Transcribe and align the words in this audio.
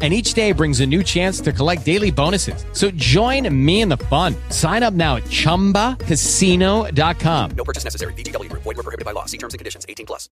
And 0.00 0.14
each 0.14 0.32
day 0.32 0.52
brings 0.52 0.80
a 0.80 0.86
new 0.86 1.02
chance 1.02 1.42
to 1.42 1.52
collect 1.52 1.84
daily 1.84 2.10
bonuses. 2.10 2.64
So 2.72 2.90
join 2.92 3.46
me 3.52 3.82
in 3.82 3.90
the 3.90 3.98
fun. 4.08 4.34
Sign 4.48 4.82
up 4.82 4.94
now 4.94 5.16
at 5.16 5.24
chumbacasino.com. 5.24 7.50
No 7.54 7.64
purchase 7.64 7.84
necessary. 7.84 8.14
VGW 8.14 8.48
Group. 8.48 8.62
Void 8.62 8.78
were 8.78 8.82
prohibited 8.82 9.04
by 9.04 9.12
law. 9.12 9.26
See 9.26 9.36
terms 9.36 9.52
and 9.52 9.58
conditions. 9.58 9.84
18 9.86 10.06
plus. 10.06 10.30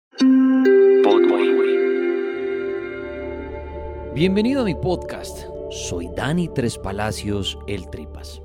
Bienvenido 4.14 4.62
a 4.62 4.64
mi 4.64 4.74
podcast. 4.74 5.46
Soy 5.70 6.08
Dani 6.16 6.48
Tres 6.48 6.78
Palacios, 6.78 7.58
el 7.66 7.90
Tripas. 7.90 8.40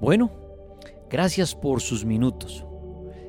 Bueno, 0.00 0.30
gracias 1.10 1.54
por 1.54 1.82
sus 1.82 2.04
minutos. 2.04 2.64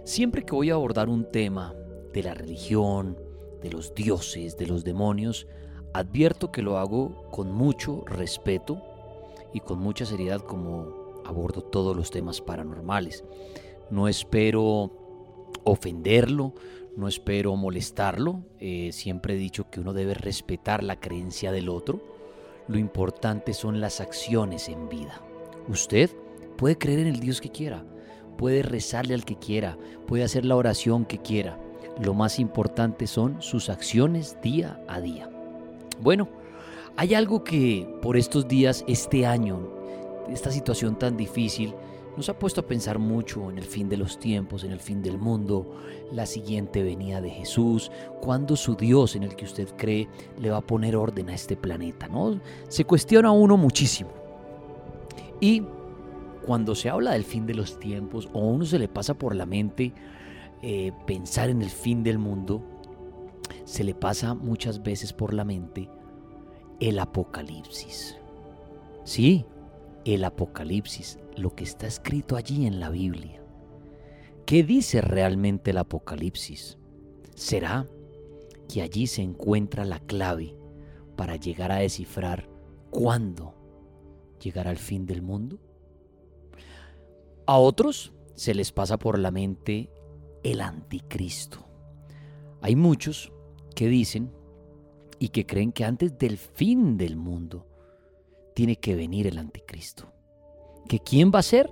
Siempre 0.05 0.45
que 0.45 0.55
voy 0.55 0.69
a 0.69 0.75
abordar 0.75 1.09
un 1.09 1.29
tema 1.29 1.73
de 2.13 2.23
la 2.23 2.33
religión, 2.35 3.17
de 3.61 3.69
los 3.69 3.93
dioses, 3.93 4.55
de 4.55 4.67
los 4.67 4.85
demonios, 4.85 5.45
advierto 5.97 6.51
que 6.51 6.61
lo 6.61 6.77
hago 6.77 7.29
con 7.31 7.51
mucho 7.51 8.03
respeto 8.05 8.81
y 9.53 9.61
con 9.61 9.79
mucha 9.79 10.05
seriedad 10.05 10.41
como 10.41 11.21
abordo 11.25 11.61
todos 11.61 11.95
los 11.95 12.11
temas 12.11 12.41
paranormales. 12.41 13.23
No 13.89 14.07
espero 14.07 14.91
ofenderlo, 15.63 16.53
no 16.97 17.07
espero 17.07 17.55
molestarlo. 17.55 18.43
Eh, 18.59 18.91
siempre 18.91 19.35
he 19.35 19.37
dicho 19.37 19.69
que 19.69 19.79
uno 19.79 19.93
debe 19.93 20.13
respetar 20.13 20.83
la 20.83 20.99
creencia 20.99 21.51
del 21.51 21.69
otro. 21.69 22.01
Lo 22.67 22.77
importante 22.77 23.53
son 23.53 23.79
las 23.79 24.01
acciones 24.01 24.69
en 24.69 24.89
vida. 24.89 25.21
Usted 25.67 26.09
puede 26.57 26.77
creer 26.77 26.99
en 26.99 27.07
el 27.07 27.19
Dios 27.19 27.41
que 27.41 27.51
quiera, 27.51 27.85
puede 28.37 28.63
rezarle 28.63 29.13
al 29.13 29.25
que 29.25 29.37
quiera, 29.37 29.77
puede 30.07 30.23
hacer 30.23 30.45
la 30.45 30.55
oración 30.55 31.05
que 31.05 31.19
quiera. 31.19 31.59
Lo 32.01 32.13
más 32.13 32.39
importante 32.39 33.07
son 33.07 33.41
sus 33.41 33.69
acciones 33.69 34.37
día 34.41 34.83
a 34.87 34.99
día. 34.99 35.29
Bueno, 36.01 36.27
hay 36.97 37.13
algo 37.13 37.43
que 37.43 37.87
por 38.01 38.17
estos 38.17 38.47
días, 38.47 38.83
este 38.87 39.25
año, 39.25 39.59
esta 40.29 40.51
situación 40.51 40.97
tan 40.97 41.17
difícil, 41.17 41.73
nos 42.15 42.29
ha 42.29 42.39
puesto 42.39 42.61
a 42.61 42.65
pensar 42.65 42.97
mucho 42.97 43.49
en 43.49 43.57
el 43.57 43.65
fin 43.65 43.89
de 43.89 43.97
los 43.97 44.19
tiempos, 44.19 44.63
en 44.63 44.71
el 44.71 44.79
fin 44.79 45.01
del 45.01 45.17
mundo, 45.17 45.75
la 46.11 46.25
siguiente 46.25 46.81
venida 46.81 47.19
de 47.19 47.29
Jesús, 47.29 47.91
cuando 48.21 48.55
su 48.55 48.75
Dios 48.75 49.15
en 49.15 49.23
el 49.23 49.35
que 49.35 49.45
usted 49.45 49.67
cree 49.75 50.07
le 50.39 50.49
va 50.49 50.57
a 50.57 50.61
poner 50.61 50.95
orden 50.95 51.29
a 51.29 51.35
este 51.35 51.57
planeta, 51.57 52.07
¿no? 52.07 52.39
Se 52.69 52.85
cuestiona 52.85 53.31
uno 53.31 53.57
muchísimo. 53.57 54.11
Y 55.41 55.63
cuando 56.45 56.75
se 56.75 56.89
habla 56.89 57.11
del 57.11 57.25
fin 57.25 57.45
de 57.45 57.55
los 57.55 57.79
tiempos 57.79 58.29
o 58.31 58.39
a 58.39 58.45
uno 58.45 58.65
se 58.65 58.79
le 58.79 58.87
pasa 58.87 59.13
por 59.15 59.35
la 59.35 59.45
mente 59.45 59.91
eh, 60.61 60.91
pensar 61.05 61.49
en 61.49 61.61
el 61.61 61.69
fin 61.69 62.03
del 62.03 62.17
mundo, 62.17 62.61
se 63.65 63.83
le 63.83 63.95
pasa 63.95 64.33
muchas 64.33 64.81
veces 64.83 65.11
por 65.11 65.33
la 65.33 65.43
mente 65.43 65.89
el 66.79 66.99
apocalipsis. 66.99 68.15
Sí, 69.03 69.45
el 70.05 70.23
apocalipsis, 70.23 71.19
lo 71.35 71.55
que 71.55 71.63
está 71.63 71.87
escrito 71.87 72.35
allí 72.37 72.65
en 72.65 72.79
la 72.79 72.89
Biblia. 72.89 73.41
¿Qué 74.45 74.63
dice 74.63 75.01
realmente 75.01 75.71
el 75.71 75.79
apocalipsis? 75.79 76.77
¿Será 77.33 77.87
que 78.71 78.81
allí 78.81 79.07
se 79.07 79.23
encuentra 79.23 79.83
la 79.85 79.99
clave 79.99 80.55
para 81.15 81.35
llegar 81.35 81.71
a 81.71 81.77
descifrar 81.77 82.47
cuándo 82.91 83.55
llegará 84.39 84.71
el 84.71 84.77
fin 84.77 85.05
del 85.07 85.23
mundo? 85.23 85.59
A 87.47 87.57
otros 87.57 88.13
se 88.35 88.53
les 88.53 88.71
pasa 88.71 88.97
por 88.97 89.17
la 89.17 89.31
mente 89.31 89.89
el 90.43 90.61
anticristo. 90.61 91.65
Hay 92.61 92.75
muchos 92.75 93.31
que 93.75 93.87
dicen 93.87 94.31
y 95.19 95.29
que 95.29 95.45
creen 95.45 95.71
que 95.71 95.85
antes 95.85 96.17
del 96.17 96.37
fin 96.37 96.97
del 96.97 97.15
mundo 97.15 97.67
tiene 98.53 98.77
que 98.77 98.95
venir 98.95 99.27
el 99.27 99.37
anticristo. 99.37 100.11
¿Que 100.87 100.99
quién 100.99 101.31
va 101.33 101.39
a 101.39 101.43
ser? 101.43 101.69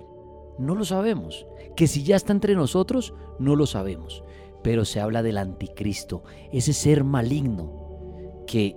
No 0.58 0.74
lo 0.74 0.84
sabemos. 0.84 1.46
Que 1.76 1.86
si 1.86 2.04
ya 2.04 2.16
está 2.16 2.32
entre 2.32 2.54
nosotros, 2.54 3.14
no 3.38 3.56
lo 3.56 3.66
sabemos. 3.66 4.22
Pero 4.62 4.84
se 4.84 5.00
habla 5.00 5.22
del 5.22 5.38
anticristo, 5.38 6.22
ese 6.52 6.72
ser 6.72 7.04
maligno 7.04 8.44
que 8.46 8.76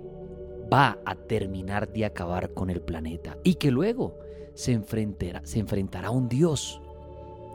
va 0.72 0.98
a 1.04 1.14
terminar 1.14 1.92
de 1.92 2.04
acabar 2.04 2.52
con 2.52 2.70
el 2.70 2.82
planeta 2.82 3.38
y 3.42 3.54
que 3.54 3.70
luego 3.70 4.18
se 4.54 4.72
enfrentará, 4.72 5.40
se 5.44 5.60
enfrentará 5.60 6.08
a 6.08 6.10
un 6.10 6.28
Dios, 6.28 6.80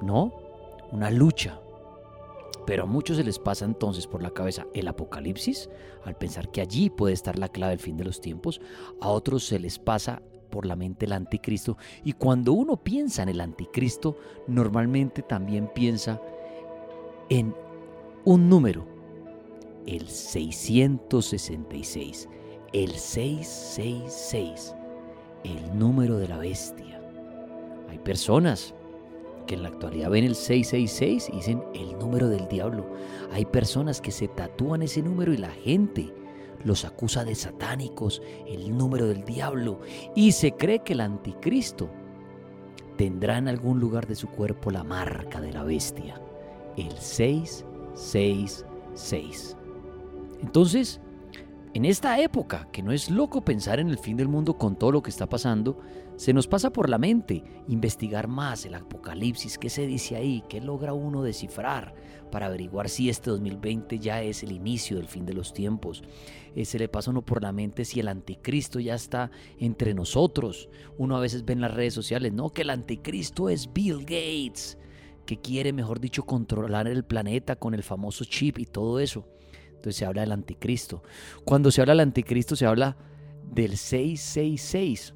¿no? 0.01 0.33
Una 0.91 1.11
lucha. 1.11 1.59
Pero 2.65 2.83
a 2.83 2.85
muchos 2.85 3.17
se 3.17 3.23
les 3.23 3.39
pasa 3.39 3.65
entonces 3.65 4.07
por 4.07 4.23
la 4.23 4.31
cabeza 4.31 4.65
el 4.73 4.87
apocalipsis, 4.87 5.69
al 6.05 6.15
pensar 6.15 6.49
que 6.51 6.61
allí 6.61 6.89
puede 6.89 7.13
estar 7.13 7.37
la 7.37 7.49
clave 7.49 7.71
del 7.71 7.79
fin 7.79 7.97
de 7.97 8.05
los 8.05 8.21
tiempos. 8.21 8.61
A 9.01 9.09
otros 9.09 9.45
se 9.45 9.59
les 9.59 9.79
pasa 9.79 10.21
por 10.49 10.65
la 10.65 10.75
mente 10.75 11.05
el 11.05 11.13
anticristo. 11.13 11.77
Y 12.03 12.13
cuando 12.13 12.53
uno 12.53 12.77
piensa 12.77 13.21
en 13.23 13.29
el 13.29 13.41
anticristo, 13.41 14.17
normalmente 14.47 15.23
también 15.23 15.69
piensa 15.73 16.21
en 17.29 17.55
un 18.25 18.49
número, 18.49 18.85
el 19.85 20.07
666, 20.07 22.29
el 22.71 22.91
666, 22.91 24.75
el 25.43 25.77
número 25.77 26.17
de 26.17 26.27
la 26.27 26.37
bestia. 26.37 27.01
Hay 27.89 27.99
personas 27.99 28.73
que 29.45 29.55
en 29.55 29.63
la 29.63 29.69
actualidad 29.69 30.09
ven 30.09 30.25
el 30.25 30.35
666 30.35 31.29
y 31.31 31.37
dicen 31.37 31.63
el 31.73 31.97
número 31.97 32.27
del 32.29 32.47
diablo. 32.47 32.85
Hay 33.31 33.45
personas 33.45 34.01
que 34.01 34.11
se 34.11 34.27
tatúan 34.27 34.83
ese 34.83 35.01
número 35.01 35.33
y 35.33 35.37
la 35.37 35.51
gente 35.51 36.13
los 36.63 36.85
acusa 36.85 37.25
de 37.25 37.35
satánicos, 37.35 38.21
el 38.47 38.77
número 38.77 39.07
del 39.07 39.25
diablo, 39.25 39.81
y 40.15 40.31
se 40.31 40.53
cree 40.53 40.79
que 40.79 40.93
el 40.93 41.01
anticristo 41.01 41.89
tendrá 42.97 43.37
en 43.37 43.47
algún 43.47 43.79
lugar 43.79 44.07
de 44.07 44.15
su 44.15 44.29
cuerpo 44.29 44.71
la 44.71 44.83
marca 44.83 45.39
de 45.41 45.51
la 45.51 45.63
bestia, 45.63 46.19
el 46.77 46.97
666. 46.97 49.57
Entonces, 50.41 50.99
en 51.73 51.85
esta 51.85 52.19
época, 52.19 52.67
que 52.71 52.83
no 52.83 52.91
es 52.91 53.09
loco 53.09 53.41
pensar 53.41 53.79
en 53.79 53.89
el 53.89 53.97
fin 53.97 54.15
del 54.15 54.27
mundo 54.27 54.57
con 54.57 54.75
todo 54.75 54.91
lo 54.91 55.01
que 55.01 55.09
está 55.09 55.27
pasando, 55.27 55.79
se 56.15 56.33
nos 56.33 56.47
pasa 56.47 56.71
por 56.71 56.89
la 56.89 56.97
mente 56.97 57.43
investigar 57.67 58.27
más 58.27 58.65
el 58.65 58.75
apocalipsis, 58.75 59.57
qué 59.57 59.69
se 59.69 59.87
dice 59.87 60.15
ahí, 60.15 60.43
qué 60.47 60.61
logra 60.61 60.93
uno 60.93 61.23
descifrar 61.23 61.95
para 62.31 62.45
averiguar 62.45 62.87
si 62.89 63.09
este 63.09 63.31
2020 63.31 63.99
ya 63.99 64.21
es 64.21 64.43
el 64.43 64.51
inicio 64.51 64.97
del 64.97 65.07
fin 65.07 65.25
de 65.25 65.33
los 65.33 65.53
tiempos. 65.53 66.03
Eh, 66.55 66.65
se 66.65 66.79
le 66.79 66.87
pasa 66.87 67.11
uno 67.11 67.23
por 67.23 67.41
la 67.41 67.51
mente 67.51 67.83
si 67.83 67.99
el 67.99 68.07
anticristo 68.07 68.79
ya 68.79 68.95
está 68.95 69.31
entre 69.59 69.93
nosotros. 69.93 70.69
Uno 70.97 71.17
a 71.17 71.19
veces 71.19 71.45
ve 71.45 71.53
en 71.53 71.61
las 71.61 71.73
redes 71.73 71.93
sociales, 71.93 72.31
no, 72.31 72.49
que 72.51 72.61
el 72.61 72.69
anticristo 72.69 73.49
es 73.49 73.71
Bill 73.73 73.99
Gates, 73.99 74.77
que 75.25 75.41
quiere, 75.41 75.73
mejor 75.73 75.99
dicho, 75.99 76.23
controlar 76.23 76.87
el 76.87 77.03
planeta 77.03 77.55
con 77.55 77.73
el 77.73 77.83
famoso 77.83 78.23
chip 78.23 78.59
y 78.59 78.65
todo 78.65 78.99
eso. 78.99 79.27
Entonces 79.67 79.95
se 79.95 80.05
habla 80.05 80.21
del 80.21 80.31
anticristo. 80.31 81.03
Cuando 81.43 81.71
se 81.71 81.81
habla 81.81 81.93
del 81.93 82.01
anticristo 82.01 82.55
se 82.55 82.65
habla 82.65 82.97
del 83.51 83.77
666. 83.77 85.13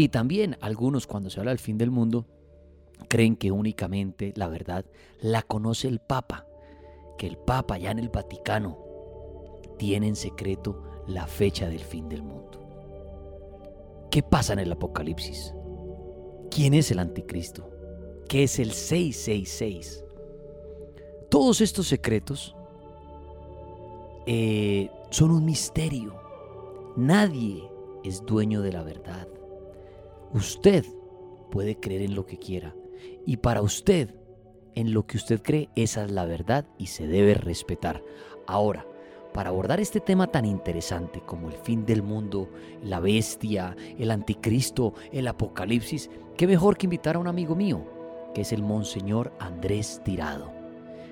Y 0.00 0.08
también 0.08 0.56
algunos 0.62 1.06
cuando 1.06 1.28
se 1.28 1.40
habla 1.40 1.50
del 1.50 1.58
fin 1.58 1.76
del 1.76 1.90
mundo 1.90 2.24
creen 3.08 3.36
que 3.36 3.52
únicamente 3.52 4.32
la 4.34 4.48
verdad 4.48 4.86
la 5.20 5.42
conoce 5.42 5.88
el 5.88 6.00
Papa, 6.00 6.46
que 7.18 7.26
el 7.26 7.36
Papa 7.36 7.76
ya 7.76 7.90
en 7.90 7.98
el 7.98 8.08
Vaticano 8.08 8.78
tiene 9.76 10.08
en 10.08 10.16
secreto 10.16 10.82
la 11.06 11.26
fecha 11.26 11.68
del 11.68 11.80
fin 11.80 12.08
del 12.08 12.22
mundo. 12.22 14.06
¿Qué 14.10 14.22
pasa 14.22 14.54
en 14.54 14.60
el 14.60 14.72
Apocalipsis? 14.72 15.52
¿Quién 16.50 16.72
es 16.72 16.90
el 16.90 16.98
anticristo? 16.98 17.68
¿Qué 18.26 18.44
es 18.44 18.58
el 18.58 18.72
666? 18.72 20.02
Todos 21.28 21.60
estos 21.60 21.88
secretos 21.88 22.56
eh, 24.24 24.88
son 25.10 25.30
un 25.30 25.44
misterio. 25.44 26.18
Nadie 26.96 27.70
es 28.02 28.24
dueño 28.24 28.62
de 28.62 28.72
la 28.72 28.82
verdad. 28.82 29.28
Usted 30.32 30.84
puede 31.50 31.78
creer 31.78 32.02
en 32.02 32.14
lo 32.14 32.26
que 32.26 32.38
quiera. 32.38 32.74
Y 33.26 33.38
para 33.38 33.62
usted, 33.62 34.14
en 34.74 34.94
lo 34.94 35.06
que 35.06 35.16
usted 35.16 35.42
cree, 35.42 35.68
esa 35.74 36.04
es 36.04 36.10
la 36.10 36.24
verdad 36.24 36.66
y 36.78 36.86
se 36.86 37.06
debe 37.06 37.34
respetar. 37.34 38.02
Ahora, 38.46 38.86
para 39.32 39.50
abordar 39.50 39.80
este 39.80 40.00
tema 40.00 40.26
tan 40.26 40.44
interesante 40.44 41.20
como 41.20 41.48
el 41.48 41.56
fin 41.56 41.84
del 41.86 42.02
mundo, 42.02 42.50
la 42.82 43.00
bestia, 43.00 43.76
el 43.98 44.10
anticristo, 44.10 44.94
el 45.12 45.28
apocalipsis, 45.28 46.10
qué 46.36 46.46
mejor 46.46 46.76
que 46.76 46.86
invitar 46.86 47.16
a 47.16 47.20
un 47.20 47.28
amigo 47.28 47.54
mío, 47.54 47.84
que 48.34 48.42
es 48.42 48.52
el 48.52 48.62
Monseñor 48.62 49.32
Andrés 49.38 50.00
Tirado 50.04 50.60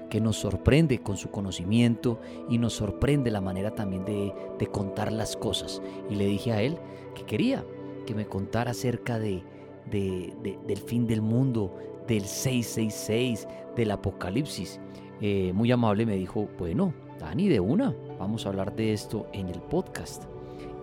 que 0.08 0.20
nos 0.20 0.36
sorprende 0.36 1.02
con 1.02 1.16
su 1.16 1.30
conocimiento 1.30 2.18
y 2.48 2.58
nos 2.58 2.74
sorprende 2.74 3.30
la 3.30 3.40
manera 3.40 3.74
también 3.74 4.04
de, 4.04 4.32
contar 4.72 5.12
las 5.12 5.36
cosas. 5.36 5.82
Y 6.10 6.14
le 6.14 6.26
dije 6.26 6.52
a 6.52 6.62
él 6.62 6.78
que 7.14 7.24
quería 7.24 7.64
que 8.08 8.14
me 8.14 8.26
contara 8.26 8.70
acerca 8.70 9.18
de, 9.18 9.44
del 9.90 10.78
fin 10.78 11.06
del 11.06 11.20
mundo, 11.20 11.76
del 12.06 12.24
666, 12.24 13.46
del 13.76 13.90
apocalipsis. 13.90 14.80
Eh, 15.20 15.52
muy 15.52 15.70
amable 15.70 16.06
me 16.06 16.16
dijo, 16.16 16.48
bueno, 16.58 16.94
Dani, 17.18 17.48
de 17.48 17.60
una, 17.60 17.94
vamos 18.18 18.46
a 18.46 18.48
hablar 18.48 18.74
de 18.74 18.94
esto 18.94 19.26
en 19.34 19.50
el 19.50 19.60
podcast. 19.60 20.24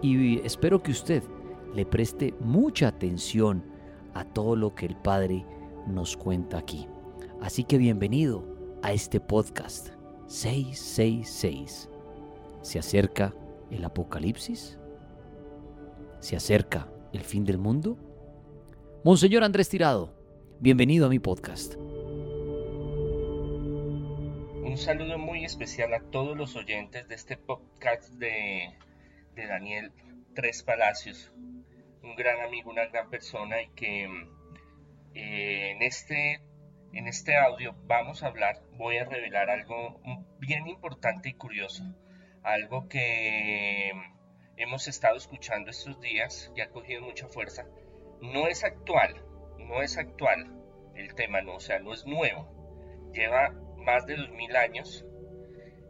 Y 0.03 0.37
espero 0.41 0.83
que 0.83 0.91
usted 0.91 1.23
le 1.73 1.83
preste 1.83 2.35
mucha 2.41 2.89
atención 2.89 3.63
a 4.13 4.23
todo 4.23 4.55
lo 4.55 4.75
que 4.75 4.85
el 4.85 4.95
Padre 4.95 5.47
nos 5.87 6.15
cuenta 6.15 6.59
aquí. 6.59 6.87
Así 7.41 7.63
que 7.63 7.79
bienvenido 7.79 8.45
a 8.83 8.93
este 8.93 9.19
podcast 9.19 9.89
666. 10.27 11.89
¿Se 12.61 12.77
acerca 12.77 13.33
el 13.71 13.83
apocalipsis? 13.83 14.77
¿Se 16.19 16.35
acerca 16.35 16.87
el 17.15 17.23
fin 17.23 17.45
del 17.45 17.57
mundo? 17.57 17.97
Monseñor 19.03 19.43
Andrés 19.43 19.69
Tirado, 19.69 20.13
bienvenido 20.59 21.05
a 21.05 21.09
mi 21.09 21.19
podcast. 21.19 21.75
Un 24.63 24.77
saludo 24.77 25.17
muy 25.17 25.45
especial 25.45 25.93
a 25.93 26.01
todos 26.11 26.35
los 26.35 26.55
oyentes 26.55 27.07
de 27.07 27.15
este 27.15 27.37
podcast 27.37 28.09
de, 28.15 28.73
Daniel 29.35 29.91
Tres 30.33 30.63
Palacios, 30.63 31.31
un 32.03 32.15
gran 32.15 32.41
amigo, 32.41 32.71
una 32.71 32.85
gran 32.87 33.09
persona 33.09 33.61
y 33.61 33.67
que 33.69 34.03
eh, 35.13 35.71
en 35.71 35.81
este 35.81 36.41
en 36.93 37.07
este 37.07 37.37
audio 37.37 37.75
vamos 37.87 38.23
a 38.23 38.27
hablar, 38.27 38.61
voy 38.77 38.97
a 38.97 39.05
revelar 39.05 39.49
algo 39.49 40.01
bien 40.39 40.67
importante 40.67 41.29
y 41.29 41.33
curioso, 41.33 41.83
algo 42.43 42.87
que 42.87 43.91
hemos 44.57 44.87
estado 44.87 45.17
escuchando 45.17 45.71
estos 45.71 45.99
días 45.99 46.51
y 46.55 46.61
ha 46.61 46.69
cogido 46.69 47.01
mucha 47.01 47.27
fuerza. 47.27 47.65
No 48.21 48.47
es 48.47 48.63
actual, 48.63 49.23
no 49.59 49.81
es 49.81 49.97
actual 49.97 50.51
el 50.95 51.13
tema, 51.15 51.41
no, 51.41 51.55
o 51.55 51.59
sea, 51.59 51.79
no 51.79 51.93
es 51.93 52.05
nuevo, 52.05 53.11
lleva 53.13 53.53
más 53.77 54.05
de 54.05 54.15
dos 54.15 54.29
mil 54.31 54.55
años, 54.55 55.05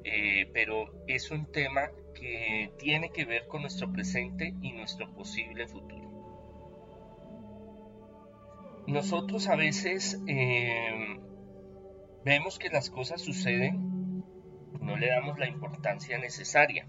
eh, 0.03 0.49
pero 0.53 0.91
es 1.07 1.31
un 1.31 1.51
tema 1.51 1.89
que 2.13 2.71
tiene 2.79 3.11
que 3.11 3.25
ver 3.25 3.47
con 3.47 3.61
nuestro 3.61 3.91
presente 3.91 4.53
y 4.61 4.71
nuestro 4.71 5.13
posible 5.13 5.67
futuro. 5.67 6.05
Nosotros 8.87 9.47
a 9.47 9.55
veces 9.55 10.19
em, 10.27 11.19
vemos 12.23 12.59
que 12.59 12.69
las 12.69 12.89
cosas 12.89 13.21
suceden, 13.21 14.23
no 14.79 14.95
le 14.95 15.07
damos 15.07 15.39
la 15.39 15.47
importancia 15.47 16.17
necesaria. 16.19 16.87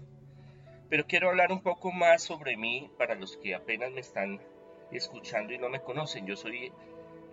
Pero 0.89 1.05
quiero 1.05 1.29
hablar 1.29 1.51
un 1.51 1.61
poco 1.61 1.91
más 1.91 2.23
sobre 2.23 2.55
mí 2.55 2.89
para 2.97 3.15
los 3.15 3.37
que 3.37 3.53
apenas 3.53 3.91
me 3.91 3.99
están 3.99 4.39
escuchando 4.91 5.53
y 5.53 5.57
no 5.57 5.69
me 5.69 5.81
conocen. 5.81 6.25
Yo 6.25 6.37
soy 6.37 6.71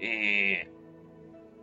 eh, 0.00 0.68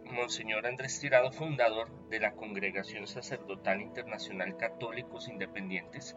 Monseñor 0.05 0.65
Andrés 0.65 0.99
Tirado, 0.99 1.31
fundador 1.31 1.89
de 2.09 2.19
la 2.19 2.33
Congregación 2.33 3.07
Sacerdotal 3.07 3.81
Internacional 3.81 4.55
Católicos 4.55 5.27
Independientes. 5.27 6.15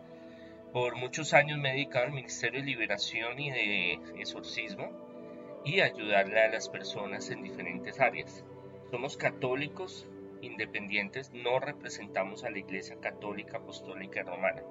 Por 0.73 0.97
muchos 0.97 1.35
años 1.35 1.59
me 1.59 1.71
he 1.71 1.73
dedicado 1.75 2.06
al 2.06 2.12
Ministerio 2.12 2.61
de 2.61 2.67
Liberación 2.67 3.38
y 3.41 3.50
de 3.50 3.93
Exorcismo 4.19 4.91
y 5.65 5.81
ayudarle 5.81 6.41
a 6.41 6.49
las 6.50 6.69
personas 6.69 7.31
en 7.31 7.43
diferentes 7.43 8.00
áreas. 8.00 8.44
Somos 8.91 9.17
católicos 9.17 10.09
independientes, 10.41 11.32
no 11.32 11.59
representamos 11.59 12.44
a 12.44 12.50
la 12.50 12.59
Iglesia 12.59 12.97
Católica 13.00 13.59
Apostólica 13.59 14.23
Romana. 14.23 14.62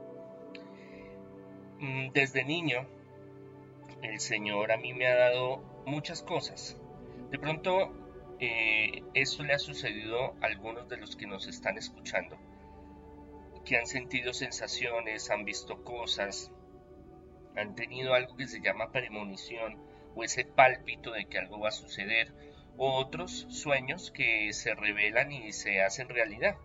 Mm, 1.83 2.13
desde 2.13 2.45
niño, 2.45 2.87
el 4.01 4.21
Señor 4.21 4.71
a 4.71 4.77
mí 4.77 4.93
me 4.93 5.05
ha 5.05 5.17
dado 5.17 5.57
muchas 5.85 6.23
cosas. 6.23 6.79
De 7.29 7.37
pronto, 7.37 7.91
eh, 8.39 9.03
eso 9.13 9.43
le 9.43 9.51
ha 9.51 9.59
sucedido 9.59 10.33
a 10.41 10.45
algunos 10.45 10.87
de 10.87 10.95
los 10.95 11.17
que 11.17 11.27
nos 11.27 11.45
están 11.45 11.77
escuchando, 11.77 12.37
que 13.65 13.75
han 13.75 13.85
sentido 13.85 14.31
sensaciones, 14.31 15.29
han 15.29 15.43
visto 15.43 15.83
cosas, 15.83 16.53
han 17.57 17.75
tenido 17.75 18.13
algo 18.13 18.37
que 18.37 18.47
se 18.47 18.61
llama 18.61 18.93
premonición, 18.93 19.77
o 20.15 20.23
ese 20.23 20.45
pálpito 20.45 21.11
de 21.11 21.25
que 21.25 21.37
algo 21.37 21.59
va 21.59 21.67
a 21.67 21.71
suceder, 21.71 22.33
o 22.77 22.93
otros 22.93 23.45
sueños 23.49 24.09
que 24.11 24.53
se 24.53 24.73
revelan 24.73 25.33
y 25.33 25.51
se 25.51 25.81
hacen 25.81 26.07
realidad. 26.07 26.55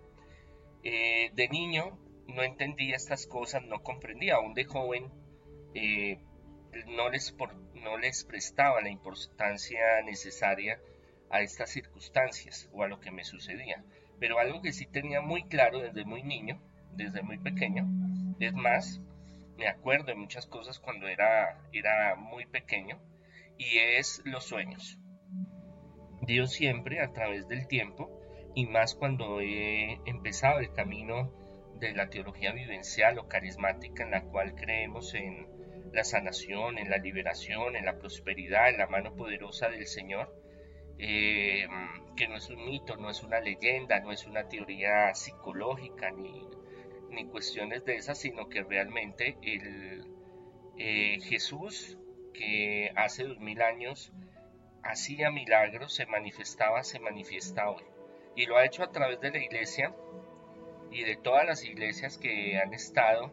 Eh, 0.84 1.32
de 1.34 1.48
niño 1.48 1.98
no 2.28 2.42
entendía 2.42 2.94
estas 2.94 3.26
cosas, 3.26 3.64
no 3.64 3.82
comprendía, 3.82 4.36
aún 4.36 4.54
de 4.54 4.64
joven 4.64 5.10
eh, 5.78 6.18
no, 6.86 7.08
les 7.08 7.34
no 7.74 7.98
les 7.98 8.24
prestaba 8.24 8.80
la 8.80 8.90
importancia 8.90 10.02
necesaria 10.04 10.80
a 11.30 11.40
estas 11.40 11.70
circunstancias 11.70 12.68
o 12.72 12.82
a 12.82 12.88
lo 12.88 13.00
que 13.00 13.10
me 13.10 13.24
sucedía. 13.24 13.84
Pero 14.18 14.38
algo 14.38 14.60
que 14.60 14.72
sí 14.72 14.86
tenía 14.86 15.20
muy 15.20 15.44
claro 15.44 15.80
desde 15.80 16.04
muy 16.04 16.22
niño, 16.22 16.60
desde 16.92 17.22
muy 17.22 17.38
pequeño, 17.38 17.86
es 18.40 18.52
más, 18.54 19.00
me 19.56 19.68
acuerdo 19.68 20.06
de 20.06 20.14
muchas 20.16 20.46
cosas 20.46 20.80
cuando 20.80 21.06
era, 21.06 21.60
era 21.72 22.16
muy 22.16 22.46
pequeño, 22.46 22.98
y 23.56 23.78
es 23.78 24.22
los 24.24 24.44
sueños. 24.44 24.98
Dios 26.22 26.52
siempre 26.52 27.00
a 27.00 27.12
través 27.12 27.48
del 27.48 27.68
tiempo 27.68 28.10
y 28.54 28.66
más 28.66 28.94
cuando 28.94 29.40
he 29.40 30.00
empezado 30.04 30.58
el 30.58 30.72
camino 30.72 31.32
de 31.78 31.92
la 31.92 32.10
teología 32.10 32.52
vivencial 32.52 33.18
o 33.18 33.28
carismática 33.28 34.02
en 34.02 34.10
la 34.10 34.22
cual 34.22 34.54
creemos 34.54 35.14
en 35.14 35.46
la 35.92 36.04
sanación, 36.04 36.78
en 36.78 36.90
la 36.90 36.98
liberación, 36.98 37.76
en 37.76 37.84
la 37.84 37.98
prosperidad, 37.98 38.70
en 38.70 38.78
la 38.78 38.86
mano 38.86 39.14
poderosa 39.14 39.68
del 39.68 39.86
Señor, 39.86 40.32
eh, 40.98 41.66
que 42.16 42.28
no 42.28 42.36
es 42.36 42.50
un 42.50 42.64
mito, 42.64 42.96
no 42.96 43.10
es 43.10 43.22
una 43.22 43.40
leyenda, 43.40 44.00
no 44.00 44.12
es 44.12 44.26
una 44.26 44.48
teoría 44.48 45.14
psicológica 45.14 46.10
ni, 46.10 46.48
ni 47.10 47.26
cuestiones 47.26 47.84
de 47.84 47.96
esas, 47.96 48.18
sino 48.18 48.48
que 48.48 48.62
realmente 48.62 49.36
el, 49.42 50.04
eh, 50.76 51.18
Jesús 51.22 51.98
que 52.32 52.92
hace 52.94 53.24
dos 53.24 53.40
mil 53.40 53.62
años 53.62 54.12
hacía 54.82 55.30
milagros, 55.30 55.94
se 55.94 56.06
manifestaba, 56.06 56.82
se 56.84 57.00
manifiesta 57.00 57.68
hoy. 57.68 57.82
Y 58.36 58.46
lo 58.46 58.56
ha 58.56 58.64
hecho 58.64 58.84
a 58.84 58.92
través 58.92 59.20
de 59.20 59.30
la 59.30 59.38
iglesia 59.38 59.94
y 60.90 61.02
de 61.02 61.16
todas 61.16 61.44
las 61.46 61.64
iglesias 61.64 62.16
que 62.16 62.58
han 62.58 62.72
estado 62.72 63.32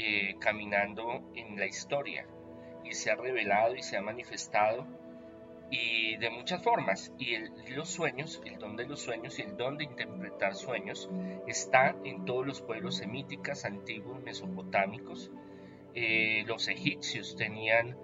eh, 0.00 0.36
caminando 0.38 1.28
en 1.34 1.58
la 1.58 1.66
historia. 1.66 2.24
Y 2.84 2.92
se 2.92 3.10
ha 3.10 3.16
revelado 3.16 3.74
y 3.74 3.82
se 3.82 3.96
ha 3.96 4.00
manifestado 4.00 4.86
y 5.72 6.16
de 6.18 6.30
muchas 6.30 6.62
formas. 6.62 7.12
Y 7.18 7.36
los 7.72 7.88
sueños, 7.88 8.40
el 8.44 8.58
don 8.58 8.76
de 8.76 8.86
los 8.86 9.00
sueños 9.00 9.40
y 9.40 9.42
el 9.42 9.56
don 9.56 9.76
de 9.76 9.84
interpretar 9.84 10.54
sueños 10.54 11.10
está 11.48 11.96
en 12.04 12.24
todos 12.24 12.46
los 12.46 12.62
pueblos 12.62 12.98
semíticos, 12.98 13.64
antiguos, 13.64 14.22
mesopotámicos. 14.22 15.32
Eh, 15.94 16.44
los 16.46 16.68
egipcios 16.68 17.34
tenían 17.34 17.98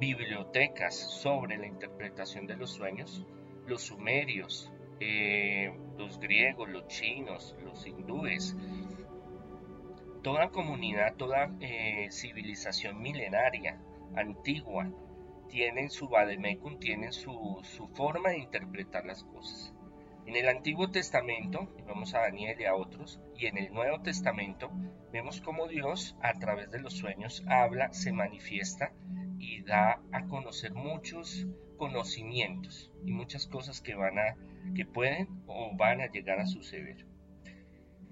bibliotecas 0.00 0.96
sobre 0.96 1.58
la 1.58 1.66
interpretación 1.66 2.46
de 2.46 2.56
los 2.56 2.70
sueños, 2.70 3.26
los 3.66 3.82
sumerios, 3.82 4.72
eh, 4.98 5.72
los 5.98 6.18
griegos, 6.18 6.70
los 6.70 6.88
chinos, 6.88 7.54
los 7.62 7.86
hindúes, 7.86 8.56
toda 10.28 10.50
comunidad, 10.50 11.14
toda 11.16 11.50
eh, 11.60 12.08
civilización 12.10 13.00
milenaria, 13.00 13.80
antigua, 14.14 14.92
tienen 15.48 15.88
su 15.88 16.06
vademecum, 16.06 16.78
tienen 16.78 17.14
su, 17.14 17.58
su 17.62 17.88
forma 17.88 18.28
de 18.28 18.40
interpretar 18.40 19.06
las 19.06 19.24
cosas. 19.24 19.72
En 20.26 20.36
el 20.36 20.50
Antiguo 20.50 20.90
Testamento, 20.90 21.74
vamos 21.86 22.12
a 22.12 22.20
Daniel 22.20 22.60
y 22.60 22.66
a 22.66 22.74
otros, 22.74 23.22
y 23.38 23.46
en 23.46 23.56
el 23.56 23.72
Nuevo 23.72 24.02
Testamento, 24.02 24.70
vemos 25.14 25.40
cómo 25.40 25.66
Dios 25.66 26.14
a 26.20 26.34
través 26.34 26.70
de 26.70 26.80
los 26.80 26.92
sueños 26.92 27.42
habla, 27.48 27.90
se 27.94 28.12
manifiesta 28.12 28.92
y 29.38 29.62
da 29.62 30.02
a 30.12 30.26
conocer 30.26 30.74
muchos 30.74 31.46
conocimientos 31.78 32.92
y 33.02 33.12
muchas 33.12 33.46
cosas 33.46 33.80
que 33.80 33.94
van 33.94 34.18
a, 34.18 34.36
que 34.76 34.84
pueden 34.84 35.26
o 35.46 35.74
van 35.74 36.02
a 36.02 36.10
llegar 36.10 36.38
a 36.38 36.44
suceder. 36.44 37.07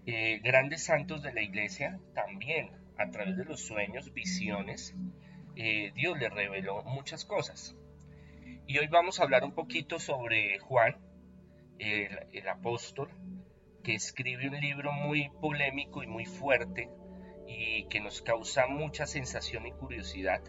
Eh, 0.09 0.39
grandes 0.39 0.85
santos 0.85 1.25
de 1.25 1.33
la 1.33 1.43
iglesia 1.43 1.99
también 2.15 2.71
a 2.97 3.11
través 3.11 3.37
de 3.37 3.45
los 3.45 3.61
sueños, 3.61 4.13
visiones, 4.15 4.95
eh, 5.57 5.91
Dios 5.97 6.17
le 6.17 6.29
reveló 6.29 6.85
muchas 6.85 7.25
cosas. 7.25 7.75
Y 8.69 8.79
hoy 8.79 8.87
vamos 8.87 9.19
a 9.19 9.25
hablar 9.25 9.43
un 9.43 9.53
poquito 9.53 9.99
sobre 9.99 10.61
Juan, 10.61 10.97
el, 11.81 12.49
apóstol, 12.49 13.11
que 13.83 13.95
escribe 13.95 14.49
un 14.49 14.61
libro 14.61 14.93
muy 14.93 15.29
polémico 15.41 16.05
y 16.05 16.07
muy 16.07 16.25
fuerte 16.25 16.89
y 17.49 17.89
que 17.89 17.99
nos 17.99 18.23
causa 18.23 18.69
mucha 18.69 19.07
sensación 19.07 19.67
y 19.67 19.73
curiosidad, 19.73 20.41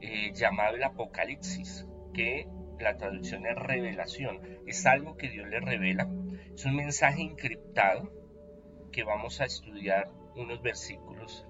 eh, 0.00 0.32
llamado 0.34 0.74
el 0.74 0.82
Apocalipsis, 0.82 1.86
que 2.12 2.48
la 2.80 2.96
traducción 2.96 3.46
es 3.46 3.54
revelación, 3.54 4.40
es 4.66 4.84
algo 4.84 5.16
que 5.16 5.28
Dios 5.28 5.48
le 5.48 5.60
revela, 5.60 6.08
es 6.52 6.64
un 6.64 6.74
mensaje 6.74 7.22
encriptado 7.22 8.19
que 8.90 9.04
vamos 9.04 9.40
a 9.40 9.44
estudiar 9.44 10.10
unos 10.36 10.62
versículos 10.62 11.46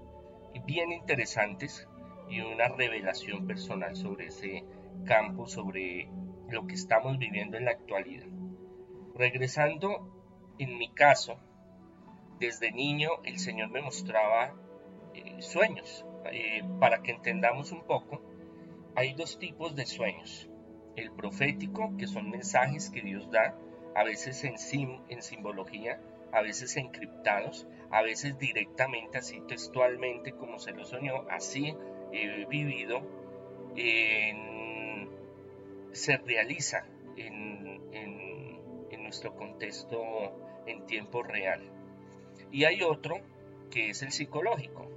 bien 0.65 0.91
interesantes 0.91 1.87
y 2.29 2.41
una 2.41 2.67
revelación 2.67 3.47
personal 3.47 3.95
sobre 3.95 4.27
ese 4.27 4.63
campo, 5.05 5.47
sobre 5.47 6.09
lo 6.49 6.67
que 6.67 6.75
estamos 6.75 7.17
viviendo 7.17 7.57
en 7.57 7.65
la 7.65 7.71
actualidad. 7.71 8.27
Regresando, 9.15 10.53
en 10.57 10.77
mi 10.77 10.89
caso, 10.89 11.37
desde 12.39 12.71
niño 12.71 13.09
el 13.23 13.39
Señor 13.39 13.69
me 13.69 13.81
mostraba 13.81 14.53
eh, 15.13 15.41
sueños. 15.41 16.05
Eh, 16.31 16.63
para 16.79 17.01
que 17.01 17.11
entendamos 17.11 17.71
un 17.71 17.83
poco, 17.83 18.21
hay 18.95 19.13
dos 19.13 19.39
tipos 19.39 19.75
de 19.75 19.85
sueños. 19.85 20.49
El 20.95 21.11
profético, 21.11 21.95
que 21.97 22.07
son 22.07 22.29
mensajes 22.29 22.89
que 22.89 23.01
Dios 23.01 23.29
da, 23.31 23.55
a 23.95 24.03
veces 24.03 24.43
en, 24.43 24.55
en 25.09 25.21
simbología, 25.21 25.99
a 26.31 26.41
veces 26.41 26.77
encriptados, 26.77 27.67
a 27.89 28.01
veces 28.01 28.37
directamente 28.37 29.17
así 29.17 29.41
textualmente 29.47 30.31
como 30.33 30.59
se 30.59 30.71
lo 30.71 30.85
soñó, 30.85 31.27
así 31.29 31.75
vivido, 32.49 33.01
se 35.91 36.17
realiza 36.17 36.85
en 37.17 39.01
nuestro 39.01 39.35
contexto 39.35 40.01
en 40.65 40.85
tiempo 40.85 41.21
real. 41.23 41.61
Y 42.51 42.63
hay 42.63 42.81
otro 42.81 43.19
que 43.69 43.89
es 43.89 44.01
el 44.03 44.11
psicológico, 44.11 44.87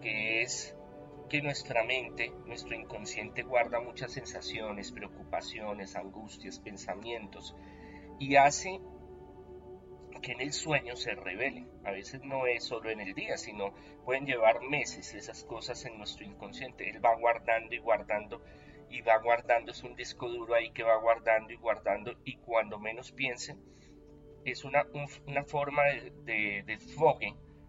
que 0.00 0.42
es 0.42 0.76
que 1.28 1.42
nuestra 1.42 1.84
mente, 1.84 2.32
nuestro 2.46 2.74
inconsciente 2.74 3.42
guarda 3.42 3.80
muchas 3.80 4.12
sensaciones, 4.12 4.92
preocupaciones, 4.92 5.96
angustias, 5.96 6.58
pensamientos 6.58 7.56
y 8.18 8.36
hace 8.36 8.80
que 10.22 10.32
en 10.32 10.40
el 10.40 10.52
sueño 10.52 10.96
se 10.96 11.14
revele. 11.14 11.66
A 11.84 11.90
veces 11.90 12.22
no 12.22 12.46
es 12.46 12.64
solo 12.64 12.90
en 12.90 13.00
el 13.00 13.12
día, 13.12 13.36
sino 13.36 13.74
pueden 14.04 14.24
llevar 14.24 14.62
meses 14.62 15.12
esas 15.14 15.44
cosas 15.44 15.84
en 15.84 15.98
nuestro 15.98 16.24
inconsciente. 16.24 16.88
Él 16.88 17.04
va 17.04 17.14
guardando 17.16 17.74
y 17.74 17.78
guardando 17.78 18.42
y 18.88 19.00
va 19.00 19.16
guardando, 19.18 19.72
es 19.72 19.82
un 19.82 19.96
disco 19.96 20.28
duro 20.28 20.54
ahí 20.54 20.70
que 20.70 20.82
va 20.82 20.96
guardando 20.98 21.50
y 21.52 21.56
guardando 21.56 22.14
y 22.24 22.36
cuando 22.36 22.78
menos 22.78 23.10
piensen, 23.10 23.58
es 24.44 24.64
una, 24.64 24.86
una 25.26 25.44
forma 25.44 25.82
de, 25.84 26.62
de, 26.62 26.78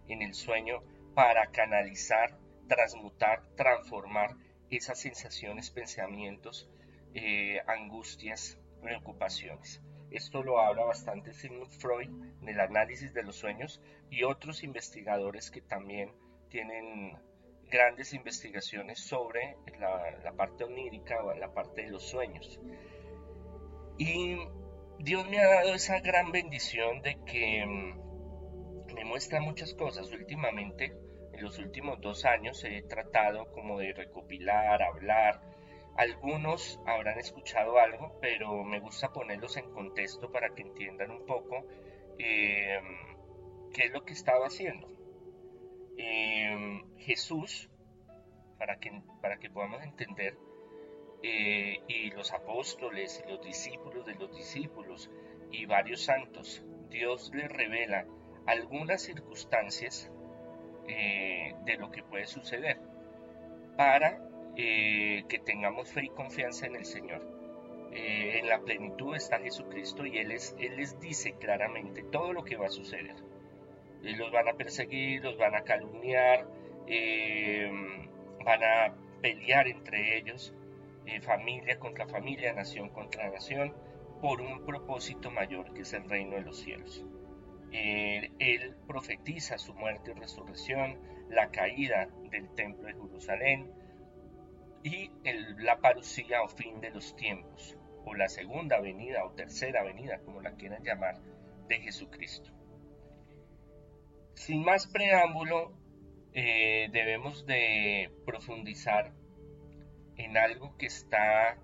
en 0.08 0.22
el 0.22 0.34
sueño 0.34 0.82
para 1.14 1.46
canalizar, 1.46 2.38
transmutar, 2.68 3.42
transformar 3.56 4.36
esas 4.70 5.00
sensaciones, 5.00 5.70
pensamientos, 5.70 6.68
eh, 7.14 7.60
angustias, 7.66 8.58
preocupaciones. 8.82 9.80
Esto 10.14 10.44
lo 10.44 10.60
habla 10.60 10.84
bastante 10.84 11.32
Sigmund 11.32 11.72
Freud 11.72 12.08
en 12.40 12.48
el 12.48 12.60
análisis 12.60 13.12
de 13.12 13.24
los 13.24 13.34
sueños 13.34 13.82
y 14.10 14.22
otros 14.22 14.62
investigadores 14.62 15.50
que 15.50 15.60
también 15.60 16.12
tienen 16.50 17.18
grandes 17.68 18.14
investigaciones 18.14 19.00
sobre 19.00 19.56
la, 19.80 20.32
parte 20.36 20.62
onírica 20.62 21.20
o 21.24 21.34
la 21.34 21.52
parte 21.52 21.82
de 21.82 21.90
los 21.90 22.04
sueños. 22.04 22.60
Y 23.98 24.36
Dios 25.00 25.28
me 25.28 25.40
ha 25.40 25.48
dado 25.48 25.74
esa 25.74 25.98
gran 25.98 26.30
bendición 26.30 27.02
de 27.02 27.18
que 27.24 27.66
mm, 27.66 28.94
me 28.94 29.04
muestra 29.04 29.40
muchas 29.40 29.74
cosas. 29.74 30.12
Últimamente, 30.12 30.96
en 31.32 31.42
los 31.42 31.58
últimos 31.58 32.00
dos 32.00 32.24
años, 32.24 32.62
he 32.62 32.82
tratado 32.82 33.50
como 33.50 33.80
de 33.80 33.92
recopilar, 33.92 34.80
hablar, 34.80 35.40
algunos 35.96 36.80
habrán 36.86 37.18
escuchado 37.18 37.78
algo, 37.78 38.18
pero 38.20 38.64
me 38.64 38.80
gusta 38.80 39.12
ponerlos 39.12 39.56
en 39.56 39.70
contexto 39.70 40.30
para 40.30 40.50
que 40.54 40.62
entiendan 40.62 41.10
un 41.10 41.24
poco 41.24 41.64
eh, 42.18 42.80
qué 43.72 43.86
es 43.86 43.92
lo 43.92 44.04
que 44.04 44.12
estaba 44.12 44.46
haciendo. 44.46 44.88
Eh, 45.96 46.82
Jesús, 46.98 47.70
para 48.58 48.78
que, 48.80 49.02
para 49.20 49.38
que 49.38 49.50
podamos 49.50 49.82
entender, 49.82 50.36
eh, 51.22 51.80
y 51.88 52.10
los 52.10 52.32
apóstoles 52.32 53.22
y 53.24 53.30
los 53.30 53.40
discípulos 53.42 54.04
de 54.04 54.14
los 54.14 54.34
discípulos 54.36 55.10
y 55.50 55.64
varios 55.66 56.02
santos, 56.02 56.64
Dios 56.90 57.30
les 57.34 57.50
revela 57.50 58.06
algunas 58.46 59.02
circunstancias 59.02 60.10
de 60.86 61.76
lo 61.78 61.90
que 61.90 62.02
puede 62.02 62.26
suceder 62.26 62.78
para 63.78 64.20
eh, 64.56 65.24
que 65.28 65.40
tengamos 65.40 65.90
fe 65.90 66.04
y 66.04 66.08
confianza 66.10 66.66
en 66.66 66.76
el 66.76 66.84
Señor. 66.84 67.22
Eh, 67.92 68.38
en 68.38 68.48
la 68.48 68.60
plenitud 68.60 69.16
está 69.16 69.40
Jesucristo 69.40 70.06
y 70.06 70.18
Él, 70.18 70.30
es, 70.30 70.54
Él 70.60 70.76
les 70.76 71.00
dice 71.00 71.32
claramente 71.32 72.04
todo 72.04 72.32
lo 72.32 72.44
que 72.44 72.56
va 72.56 72.66
a 72.66 72.70
suceder. 72.70 73.16
Eh, 74.04 74.14
los 74.16 74.30
van 74.30 74.48
a 74.48 74.52
perseguir, 74.52 75.24
los 75.24 75.36
van 75.38 75.56
a 75.56 75.62
calumniar, 75.62 76.46
van 78.44 78.62
a 78.62 78.94
pelear 79.20 79.66
entre 79.66 80.18
ellos, 80.18 80.54
familia 81.22 81.78
contra 81.78 82.06
familia, 82.06 82.52
nación 82.52 82.90
contra 82.90 83.30
nación, 83.30 83.74
por 84.20 84.40
un 84.40 84.64
propósito 84.64 85.30
mayor 85.30 85.72
que 85.74 85.82
es 85.82 85.92
el 85.94 86.08
reino 86.08 86.36
de 86.36 86.42
los 86.42 86.58
cielos. 86.58 87.04
él 87.72 88.76
profetiza 88.86 89.58
su 89.58 89.74
muerte 89.74 90.12
y 90.12 90.20
resurrección, 90.20 90.98
la 91.28 91.50
caída 91.50 92.08
del 92.30 92.48
templo 92.54 92.86
de 92.86 92.94
Jerusalén, 92.94 93.70
y 94.84 95.10
la 95.60 95.78
parucía 95.78 96.42
o 96.42 96.48
fin 96.48 96.78
de 96.82 96.90
los 96.90 97.16
tiempos, 97.16 97.74
o 98.04 98.14
la 98.14 98.28
segunda 98.28 98.78
venida 98.80 99.24
o 99.24 99.30
tercera 99.30 99.82
venida, 99.82 100.20
como 100.20 100.42
la 100.42 100.56
quieran 100.56 100.84
llamar, 100.84 101.22
de 101.68 101.80
Jesucristo. 101.80 102.52
Sin 104.34 104.62
más 104.62 104.86
preámbulo, 104.86 105.72
eh, 106.34 106.88
debemos 106.92 107.46
de 107.46 108.12
profundizar 108.26 109.14
en 110.16 110.36
algo 110.36 110.76
que 110.76 110.86
está 110.86 111.58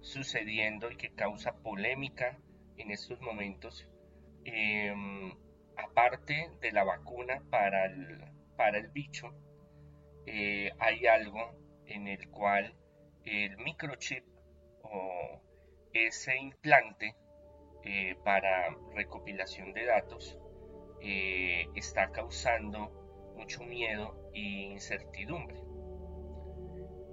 sucediendo 0.00 0.92
y 0.92 0.96
que 0.96 1.10
causa 1.10 1.56
polémica 1.56 2.38
en 2.76 2.92
estos 2.92 3.20
momentos. 3.20 3.88
Em, 4.44 5.32
aparte 5.76 6.50
de 6.60 6.70
la 6.70 6.84
vacuna 6.84 7.42
para 7.50 7.86
el, 7.86 8.20
para 8.56 8.78
el 8.78 8.88
bicho, 8.88 9.34
eh, 10.26 10.70
hay 10.78 11.06
algo 11.06 11.69
en 11.90 12.08
el 12.08 12.28
cual 12.30 12.74
el 13.24 13.56
microchip 13.58 14.24
o 14.82 15.40
ese 15.92 16.36
implante 16.38 17.14
eh, 17.84 18.16
para 18.24 18.74
recopilación 18.94 19.72
de 19.72 19.86
datos 19.86 20.38
eh, 21.02 21.66
está 21.74 22.10
causando 22.10 23.32
mucho 23.36 23.64
miedo 23.64 24.30
e 24.34 24.40
incertidumbre. 24.40 25.56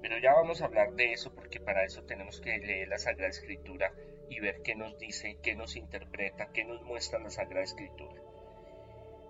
Pero 0.01 0.19
ya 0.19 0.33
vamos 0.33 0.61
a 0.61 0.65
hablar 0.65 0.93
de 0.93 1.13
eso 1.13 1.33
porque 1.33 1.59
para 1.59 1.83
eso 1.83 2.03
tenemos 2.03 2.39
que 2.39 2.57
leer 2.59 2.87
la 2.87 2.97
Sagrada 2.97 3.29
Escritura 3.29 3.91
y 4.29 4.39
ver 4.39 4.61
qué 4.61 4.75
nos 4.75 4.97
dice, 4.99 5.37
qué 5.41 5.55
nos 5.55 5.75
interpreta, 5.75 6.51
qué 6.53 6.65
nos 6.65 6.81
muestra 6.83 7.19
la 7.19 7.29
Sagrada 7.29 7.63
Escritura. 7.63 8.21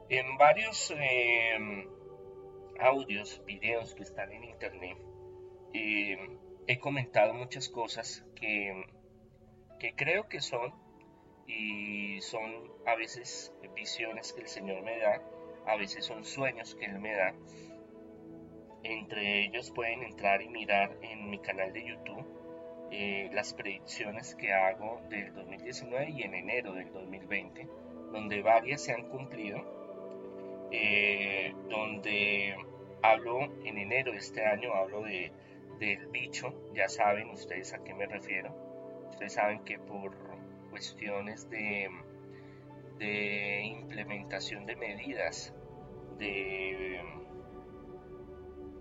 En 0.10 0.38
varios 0.38 0.92
eh, 0.98 1.88
audios, 2.80 3.44
videos 3.46 3.96
que 3.96 4.04
están 4.04 4.32
en 4.32 4.44
internet, 4.44 4.98
he 6.68 6.80
comentado 6.80 7.34
muchas 7.34 7.70
cosas 7.70 8.26
que, 8.36 8.86
que 9.80 9.94
creo 9.94 10.28
que 10.28 10.42
son 10.42 10.74
y 11.48 12.20
son 12.22 12.72
a 12.86 12.96
veces 12.96 13.54
visiones 13.76 14.34
que 14.34 14.42
el 14.42 14.48
Señor 14.48 14.84
me 14.84 14.98
da, 15.00 15.22
a 15.66 15.78
veces 15.78 16.06
son 16.06 16.26
sueños 16.26 16.76
que 16.76 16.86
él 16.86 17.00
me 17.00 17.14
da. 17.14 17.34
Entre 18.84 19.46
ellos 19.46 19.72
pueden 19.72 20.04
entrar 20.04 20.42
y 20.42 20.50
mirar 20.50 20.98
en 21.02 21.30
mi 21.30 21.40
canal 21.40 21.74
de 21.74 21.86
YouTube 21.86 22.26
eh, 22.92 23.30
las 23.34 23.54
predicciones 23.54 24.36
que 24.36 24.54
hago 24.54 25.02
del 25.10 25.34
2019 25.34 26.12
y 26.12 26.24
en 26.24 26.34
enero 26.34 26.74
del 26.74 26.92
2020, 26.92 27.68
donde 28.12 28.42
varias 28.42 28.84
se 28.84 28.94
han 28.94 29.10
cumplido, 29.10 30.70
eh, 30.72 31.54
donde 31.70 32.56
hablo 33.02 33.42
en 33.64 33.78
enero 33.78 34.12
de 34.12 34.18
este 34.18 34.46
año, 34.46 34.74
hablo 34.74 35.04
de, 35.04 35.32
del 35.80 36.08
bicho, 36.08 36.54
ya 36.74 36.88
saben 36.88 37.30
ustedes 37.30 37.74
a 37.74 37.84
qué 37.84 37.94
me 37.94 38.06
refiero, 38.08 38.54
ustedes 39.10 39.34
saben 39.34 39.64
que 39.64 39.80
por 39.80 40.16
cuestiones 40.70 41.50
de, 41.50 41.90
implementación 43.64 44.66
de 44.66 44.76
medidas, 44.76 45.54
de, 46.18 47.02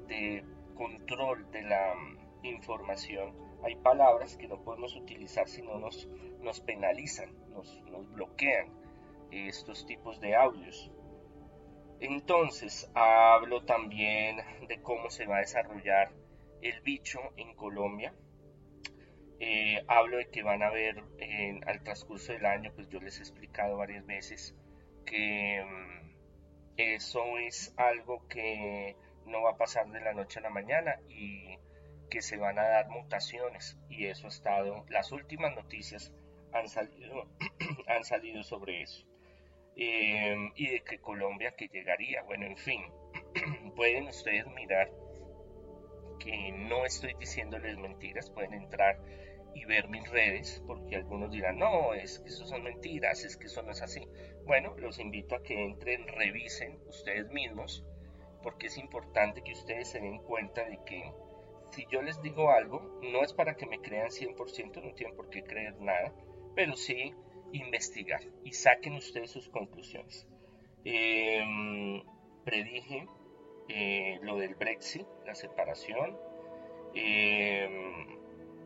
de 0.09 0.45
control 0.75 1.51
de 1.51 1.63
la 1.63 1.95
información, 2.43 3.35
hay 3.63 3.75
palabras 3.77 4.37
que 4.37 4.49
no 4.49 4.63
podemos 4.63 4.95
utilizar 4.97 5.49
si 5.49 5.63
no 5.63 5.79
nos, 5.79 6.09
nos 6.41 6.61
penalizan, 6.61 7.31
nos, 7.51 7.83
nos 7.91 8.11
bloquean 8.13 8.69
estos 9.31 9.87
tipos 9.87 10.21
de 10.21 10.35
audios. 10.35 10.91
Entonces, 12.01 12.91
hablo 12.95 13.65
también 13.65 14.37
de 14.69 14.81
cómo 14.83 15.11
se 15.11 15.27
va 15.27 15.39
a 15.39 15.41
desarrollar 15.41 16.13
el 16.63 16.81
bicho 16.83 17.21
en 17.37 17.55
Colombia. 17.55 18.15
Eh, 19.39 19.85
hablo 19.87 20.17
de 20.17 20.31
que 20.31 20.43
van 20.43 20.63
a 20.63 20.71
ver 20.71 21.03
al 21.67 21.83
transcurso 21.83 22.33
del 22.33 22.47
año, 22.47 22.73
pues 22.75 22.89
yo 22.89 23.01
les 23.01 23.19
he 23.19 23.23
explicado 23.23 23.77
varias 23.77 24.07
veces 24.07 24.55
que 25.05 25.63
mm, 25.63 26.07
eso 26.79 27.39
es 27.39 27.75
algo 27.77 28.27
que 28.29 28.97
no 29.27 29.43
va 29.43 29.51
a 29.51 29.57
pasar 29.57 29.91
de 29.91 30.01
la 30.01 30.15
noche 30.15 30.39
a 30.39 30.43
la 30.43 30.51
mañana 30.51 31.01
y 31.09 31.59
que 32.11 32.23
se 32.23 32.37
van 32.37 32.59
a 32.59 32.63
dar 32.63 32.89
mutaciones 32.89 33.79
y 33.89 34.07
eso 34.07 34.27
ha 34.27 34.31
estado, 34.31 34.85
las 34.89 35.13
últimas 35.13 35.55
noticias 35.55 36.13
han 36.53 36.69
salido, 36.69 37.29
han 37.89 38.05
salido 38.05 38.43
sobre 38.43 38.83
eso. 38.83 39.07
Em, 39.79 40.53
y 40.57 40.71
de 40.71 40.81
que 40.81 40.99
Colombia 40.99 41.55
que 41.55 41.69
llegaría, 41.69 42.23
bueno, 42.23 42.47
en 42.47 42.57
fin, 42.57 42.83
pueden 43.77 44.09
ustedes 44.09 44.47
mirar 44.49 44.91
que 46.27 46.53
no 46.53 46.85
estoy 46.85 47.15
diciéndoles 47.19 47.79
mentiras, 47.79 48.31
pueden 48.31 48.55
entrar 48.55 48.99
y 49.55 49.65
ver 49.65 49.89
mis 49.89 50.09
redes, 50.11 50.63
porque 50.67 50.97
algunos 50.97 51.31
dirán, 51.31 51.59
no, 51.59 51.95
es 51.95 52.19
que 52.19 52.29
eso 52.29 52.47
son 52.47 52.65
mentiras, 52.65 53.25
es 53.25 53.37
que 53.37 53.47
eso 53.47 53.63
no 53.63 53.71
es 53.71 53.81
así. 53.81 54.07
Bueno, 54.45 54.75
los 54.77 54.99
invito 54.99 55.37
a 55.37 55.43
que 55.43 55.65
entren, 55.65 56.07
revisen 56.09 56.79
ustedes 56.89 57.31
mismos, 57.31 57.85
porque 58.43 58.67
es 58.67 58.77
importante 58.77 59.43
que 59.43 59.53
ustedes 59.53 59.89
se 59.89 60.01
den 60.01 60.19
cuenta 60.19 60.65
de 60.65 60.79
que 60.85 61.13
si 61.71 61.87
yo 61.91 62.03
les 62.03 62.21
digo 62.23 62.51
algo, 62.51 63.01
no 63.03 63.23
es 63.23 63.33
para 63.33 63.55
que 63.55 63.67
me 63.67 63.81
crean 63.81 64.09
100%, 64.09 64.83
no 64.83 64.95
tienen 64.95 65.17
por 65.17 65.31
qué 65.31 65.43
creer 65.43 65.81
nada, 65.81 66.13
pero 66.55 66.77
sí 66.77 67.15
investigar 67.53 68.23
y 68.45 68.53
saquen 68.53 68.95
ustedes 68.95 69.31
sus 69.31 69.49
conclusiones. 69.49 70.27
Em, 70.85 72.03
predije 72.45 73.07
eh, 73.69 74.19
lo 74.23 74.37
del 74.37 74.55
Brexit, 74.55 75.07
la 75.25 75.35
separación, 75.35 76.17
em, 76.95 78.19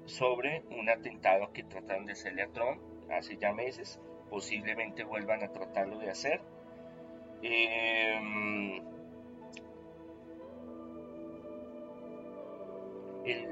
sobre 0.06 0.62
un 0.70 0.88
atentado 0.88 1.52
que 1.52 1.62
trataron 1.62 2.06
de 2.06 2.12
hacerle 2.12 2.42
a 2.42 2.48
Trump 2.48 2.80
hace 3.10 3.36
ya 3.36 3.52
meses, 3.52 4.00
posiblemente 4.28 5.04
vuelvan 5.04 5.42
a 5.42 5.52
tratarlo 5.52 5.98
de 5.98 6.10
hacer. 6.10 6.40
Em, 7.42 8.82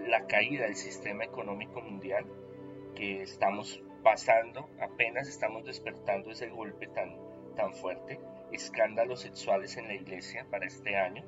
la 0.08 0.26
caída 0.26 0.64
del 0.64 0.76
sistema 0.76 1.24
económico 1.24 1.80
mundial 1.80 2.24
que 2.94 3.22
estamos 3.22 3.82
pasando, 4.02 4.68
apenas 4.80 5.28
estamos 5.28 5.64
despertando 5.64 6.30
ese 6.30 6.48
golpe 6.48 6.86
tan, 6.88 7.16
tan 7.56 7.74
fuerte, 7.74 8.18
escándalos 8.52 9.20
sexuales 9.20 9.76
en 9.76 9.88
la 9.88 9.94
iglesia 9.94 10.46
para 10.50 10.66
este 10.66 10.96
año, 10.96 11.24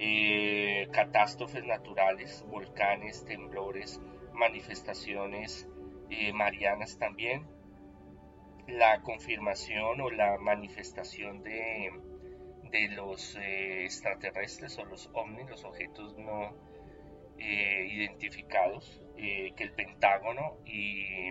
eh, 0.00 0.86
catástrofes 0.92 1.64
naturales, 1.64 2.44
volcanes, 2.46 3.24
temblores, 3.24 4.00
manifestaciones 4.32 5.68
eh, 6.08 6.32
marianas 6.32 6.98
también, 6.98 7.48
la 8.68 9.00
confirmación 9.02 10.00
o 10.00 10.10
la 10.10 10.38
manifestación 10.38 11.42
de, 11.42 11.90
de 12.70 12.88
los 12.90 13.34
eh, 13.40 13.86
extraterrestres 13.86 14.78
o 14.78 14.84
los 14.84 15.10
ovnis, 15.14 15.50
los 15.50 15.64
objetos 15.64 16.16
no 16.16 16.54
identificados, 17.40 19.00
que 19.16 19.54
el 19.58 19.72
Pentágono 19.72 20.58
y 20.64 21.28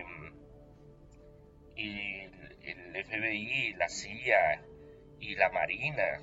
el 1.76 3.04
FBI, 3.04 3.74
la 3.74 3.88
CIA 3.90 4.64
y 5.20 5.34
la 5.34 5.50
Marina, 5.50 6.22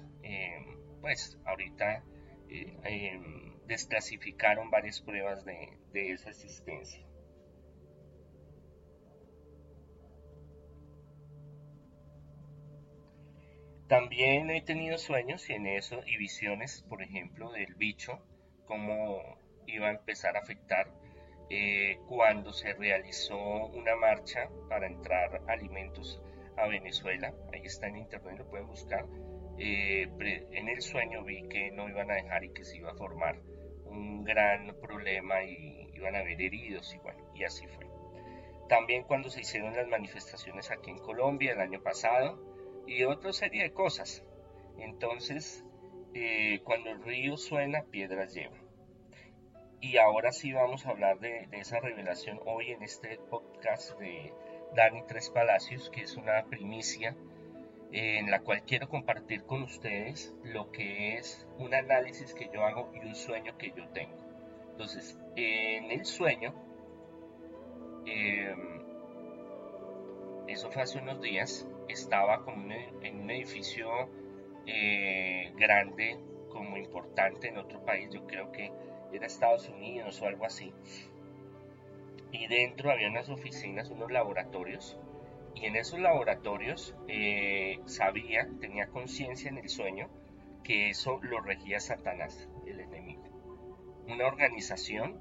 pues 1.01 1.37
ahorita 1.45 2.03
eh, 2.49 2.77
eh, 2.83 3.21
desclasificaron 3.67 4.69
varias 4.69 5.01
pruebas 5.01 5.45
de, 5.45 5.77
de 5.91 6.11
esa 6.11 6.29
existencia. 6.29 7.05
También 13.87 14.49
he 14.49 14.61
tenido 14.61 14.97
sueños 14.97 15.47
y 15.49 15.53
en 15.53 15.67
eso 15.67 16.01
y 16.07 16.17
visiones, 16.17 16.83
por 16.89 17.03
ejemplo, 17.03 17.51
del 17.51 17.75
bicho, 17.75 18.19
cómo 18.65 19.21
iba 19.67 19.87
a 19.87 19.91
empezar 19.91 20.35
a 20.35 20.39
afectar 20.39 20.91
eh, 21.51 21.99
cuando 22.07 22.51
se 22.51 22.73
realizó 22.73 23.37
una 23.37 23.95
marcha 23.95 24.49
para 24.69 24.87
entrar 24.87 25.41
alimentos 25.47 26.19
a 26.57 26.67
Venezuela. 26.67 27.33
Ahí 27.53 27.61
está 27.63 27.87
en 27.87 27.97
internet, 27.97 28.39
lo 28.39 28.49
pueden 28.49 28.67
buscar. 28.67 29.05
Eh, 29.57 30.09
en 30.51 30.69
el 30.69 30.81
sueño 30.81 31.23
vi 31.23 31.47
que 31.47 31.71
no 31.71 31.87
iban 31.87 32.11
a 32.11 32.15
dejar 32.15 32.43
y 32.43 32.53
que 32.53 32.65
se 32.65 32.77
iba 32.77 32.91
a 32.91 32.95
formar 32.95 33.39
un 33.85 34.23
gran 34.23 34.75
problema 34.81 35.43
y 35.43 35.89
iban 35.93 36.15
a 36.15 36.19
haber 36.19 36.41
heridos 36.41 36.93
y 36.93 36.97
bueno, 36.99 37.31
y 37.33 37.43
así 37.43 37.65
fue. 37.67 37.87
También 38.67 39.03
cuando 39.03 39.29
se 39.29 39.41
hicieron 39.41 39.75
las 39.75 39.87
manifestaciones 39.87 40.71
aquí 40.71 40.91
en 40.91 40.97
Colombia 40.97 41.53
el 41.53 41.61
año 41.61 41.81
pasado 41.81 42.39
y 42.87 43.03
otra 43.03 43.31
serie 43.31 43.63
de 43.63 43.71
cosas. 43.71 44.23
Entonces, 44.77 45.63
eh, 46.13 46.61
cuando 46.63 46.89
el 46.89 47.03
río 47.03 47.37
suena, 47.37 47.83
piedras 47.83 48.33
lleva. 48.33 48.57
Y 49.81 49.97
ahora 49.97 50.31
sí 50.31 50.51
vamos 50.51 50.85
a 50.85 50.89
hablar 50.89 51.19
de, 51.19 51.47
esa 51.51 51.79
revelación 51.79 52.39
hoy 52.45 52.71
en 52.71 52.81
este 52.81 53.19
podcast 53.29 53.99
de 53.99 54.33
Dani 54.73 55.03
Tres 55.07 55.29
Palacios, 55.29 55.89
que 55.91 56.01
es 56.01 56.15
una 56.15 56.43
primicia 56.45 57.15
en 57.97 58.29
la 58.29 58.41
cual 58.41 58.63
quiero 58.63 58.89
compartir 58.89 59.43
con 59.45 59.63
ustedes 59.63 60.35
lo 60.43 60.69
que 60.69 61.15
es 61.15 61.47
un 61.57 61.73
análisis 61.73 62.33
que 62.33 62.49
yo 62.53 62.65
hago 62.65 62.91
y 62.93 62.99
un 62.99 63.15
sueño 63.15 63.57
que 63.57 63.71
yo 63.71 63.87
tengo. 63.93 64.17
Entonces, 64.71 65.17
en 65.37 65.89
el 65.91 66.03
sueño, 66.03 66.53
em, 68.05 68.81
eso 70.49 70.69
fue 70.71 70.81
hace 70.81 70.99
unos 70.99 71.21
días, 71.21 71.65
estaba 71.87 72.43
como 72.43 72.69
en 73.01 73.21
un 73.21 73.31
edificio 73.31 73.89
eh, 74.65 75.53
grande, 75.55 76.19
como 76.49 76.75
importante 76.75 77.47
en 77.47 77.57
otro 77.57 77.85
país, 77.85 78.09
yo 78.11 78.27
creo 78.27 78.51
que 78.51 78.73
era 79.13 79.25
Estados 79.25 79.69
Unidos 79.69 80.21
o 80.21 80.25
algo 80.25 80.43
así. 80.43 80.73
Y 82.33 82.47
dentro 82.47 82.91
había 82.91 83.07
unas 83.07 83.29
oficinas, 83.29 83.89
unos 83.89 84.11
laboratorios. 84.11 84.99
Y 85.55 85.65
en 85.65 85.75
esos 85.75 85.99
laboratorios 85.99 86.95
eh, 87.07 87.79
sabía, 87.85 88.47
tenía 88.59 88.87
conciencia 88.87 89.49
en 89.49 89.57
el 89.57 89.69
sueño, 89.69 90.09
que 90.63 90.89
eso 90.89 91.19
lo 91.23 91.41
regía 91.41 91.79
Satanás, 91.79 92.49
el 92.67 92.79
enemigo. 92.79 93.23
Una 94.07 94.27
organización 94.27 95.19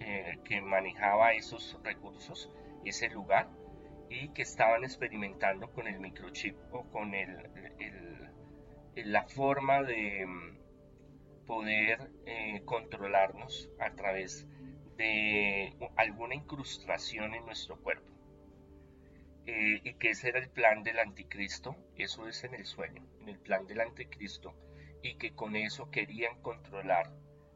eh, 0.00 0.38
que 0.44 0.60
manejaba 0.60 1.32
esos 1.32 1.78
recursos, 1.84 2.50
ese 2.84 3.08
lugar, 3.10 3.48
y 4.08 4.28
que 4.28 4.42
estaban 4.42 4.84
experimentando 4.84 5.70
con 5.72 5.86
el 5.88 6.00
microchip 6.00 6.56
o 6.72 6.84
con 6.90 7.12
la 8.94 9.28
forma 9.28 9.82
de, 9.82 10.26
poder 11.46 12.10
eh, 12.26 12.62
controlarnos 12.64 13.70
a 13.78 13.90
través 13.92 14.46
de 14.96 15.72
alguna 15.96 16.34
incrustación 16.34 17.34
en 17.34 17.46
nuestro 17.46 17.80
cuerpo. 17.80 18.15
Eh, 19.46 19.80
y 19.84 19.94
que 19.94 20.10
ese 20.10 20.28
era 20.30 20.40
el 20.40 20.50
plan 20.50 20.82
del 20.82 20.98
anticristo, 20.98 21.76
eso 21.96 22.26
es 22.26 22.42
en 22.42 22.54
el 22.54 22.66
sueño, 22.66 23.06
en 23.20 23.28
el 23.28 23.38
plan 23.38 23.64
del 23.66 23.80
anticristo, 23.80 24.54
y 25.02 25.18
que 25.18 25.34
con 25.34 25.54
eso 25.54 25.88
querían 25.90 26.42
controlar 26.42 27.12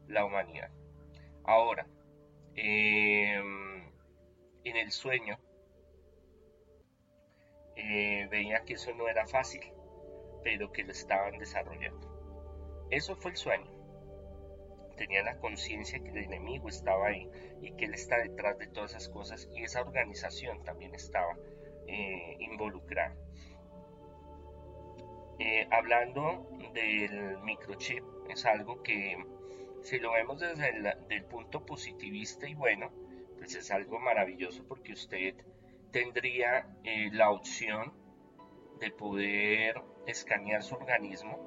la 0.07 0.23
humanidad. 0.23 0.71
Ahora, 1.43 1.85
em, 2.55 3.91
en 4.63 4.77
el 4.77 4.91
sueño, 4.91 5.37
eh, 7.75 8.27
veía 8.31 8.63
que 8.63 8.73
eso 8.75 8.93
no 8.93 9.09
era 9.09 9.25
fácil, 9.27 9.61
pero 10.43 10.71
que 10.71 10.83
lo 10.83 10.91
estaban 10.93 11.37
desarrollando. 11.39 12.07
Eso 12.89 13.15
fue 13.17 13.31
el 13.31 13.37
sueño. 13.37 13.71
Tenía 14.97 15.23
la 15.23 15.37
conciencia 15.39 15.99
que 15.99 16.09
el 16.09 16.17
enemigo 16.19 16.69
estaba 16.69 17.07
ahí 17.07 17.29
y 17.61 17.73
que 17.75 17.85
él 17.85 17.93
está 17.93 18.17
detrás 18.17 18.57
de 18.59 18.67
todas 18.67 18.91
esas 18.91 19.09
cosas 19.09 19.49
y 19.53 19.63
esa 19.63 19.81
organización 19.81 20.63
también 20.63 20.93
estaba 20.93 21.35
eh, 21.87 22.37
involucrada. 22.39 23.15
Eh, 25.39 25.67
hablando 25.71 26.47
del 26.73 27.39
microchip, 27.39 28.03
es 28.29 28.45
algo 28.45 28.83
que 28.83 29.17
si 29.81 29.99
lo 29.99 30.11
vemos 30.11 30.39
desde 30.39 30.95
el 31.09 31.23
punto 31.25 31.65
positivista 31.65 32.47
y 32.47 32.53
bueno, 32.53 32.91
pues 33.37 33.55
es 33.55 33.71
algo 33.71 33.99
maravilloso 33.99 34.63
porque 34.67 34.93
usted 34.93 35.33
tendría 35.91 36.67
eh, 36.83 37.09
la 37.11 37.31
opción 37.31 37.91
de 38.79 38.91
poder 38.91 39.81
escanear 40.05 40.61
su 40.61 40.75
organismo, 40.75 41.39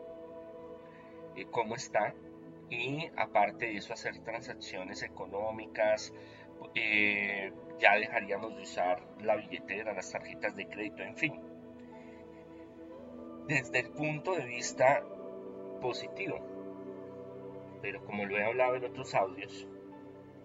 eh, 1.37 1.47
cómo 1.51 1.77
está, 1.77 2.15
y 2.71 3.11
aparte 3.17 3.67
de 3.67 3.77
eso 3.77 3.93
hacer 3.93 4.19
transacciones 4.25 5.03
económicas, 5.03 6.13
eh, 6.75 7.53
ya 7.79 7.97
dejaríamos 7.97 8.57
de 8.57 8.63
usar 8.63 9.03
la 9.21 9.37
billetera, 9.37 9.93
las 9.93 10.11
tarjetas 10.11 10.55
de 10.57 10.67
crédito, 10.67 11.03
en 11.03 11.17
fin. 11.17 11.41
Desde 13.47 13.81
el 13.81 13.91
punto 13.91 14.35
de 14.35 14.45
vista 14.45 15.03
positivo, 15.81 16.39
pero 17.83 18.05
como 18.05 18.25
lo 18.25 18.39
he 18.39 18.45
hablado 18.45 18.77
en 18.77 18.85
otros 18.85 19.15
audios, 19.15 19.69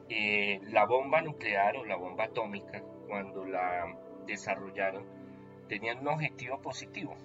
eh, 0.09 0.59
la 0.63 0.85
bomba 0.85 1.21
nuclear 1.21 1.77
o 1.77 1.85
la 1.85 1.95
bomba 1.95 2.25
atómica, 2.25 2.83
cuando 3.07 3.45
la 3.45 3.95
desarrollaron, 4.25 5.05
tenían 5.67 5.99
un 5.99 6.09
objetivo 6.09 6.59
positivo. 6.61 7.15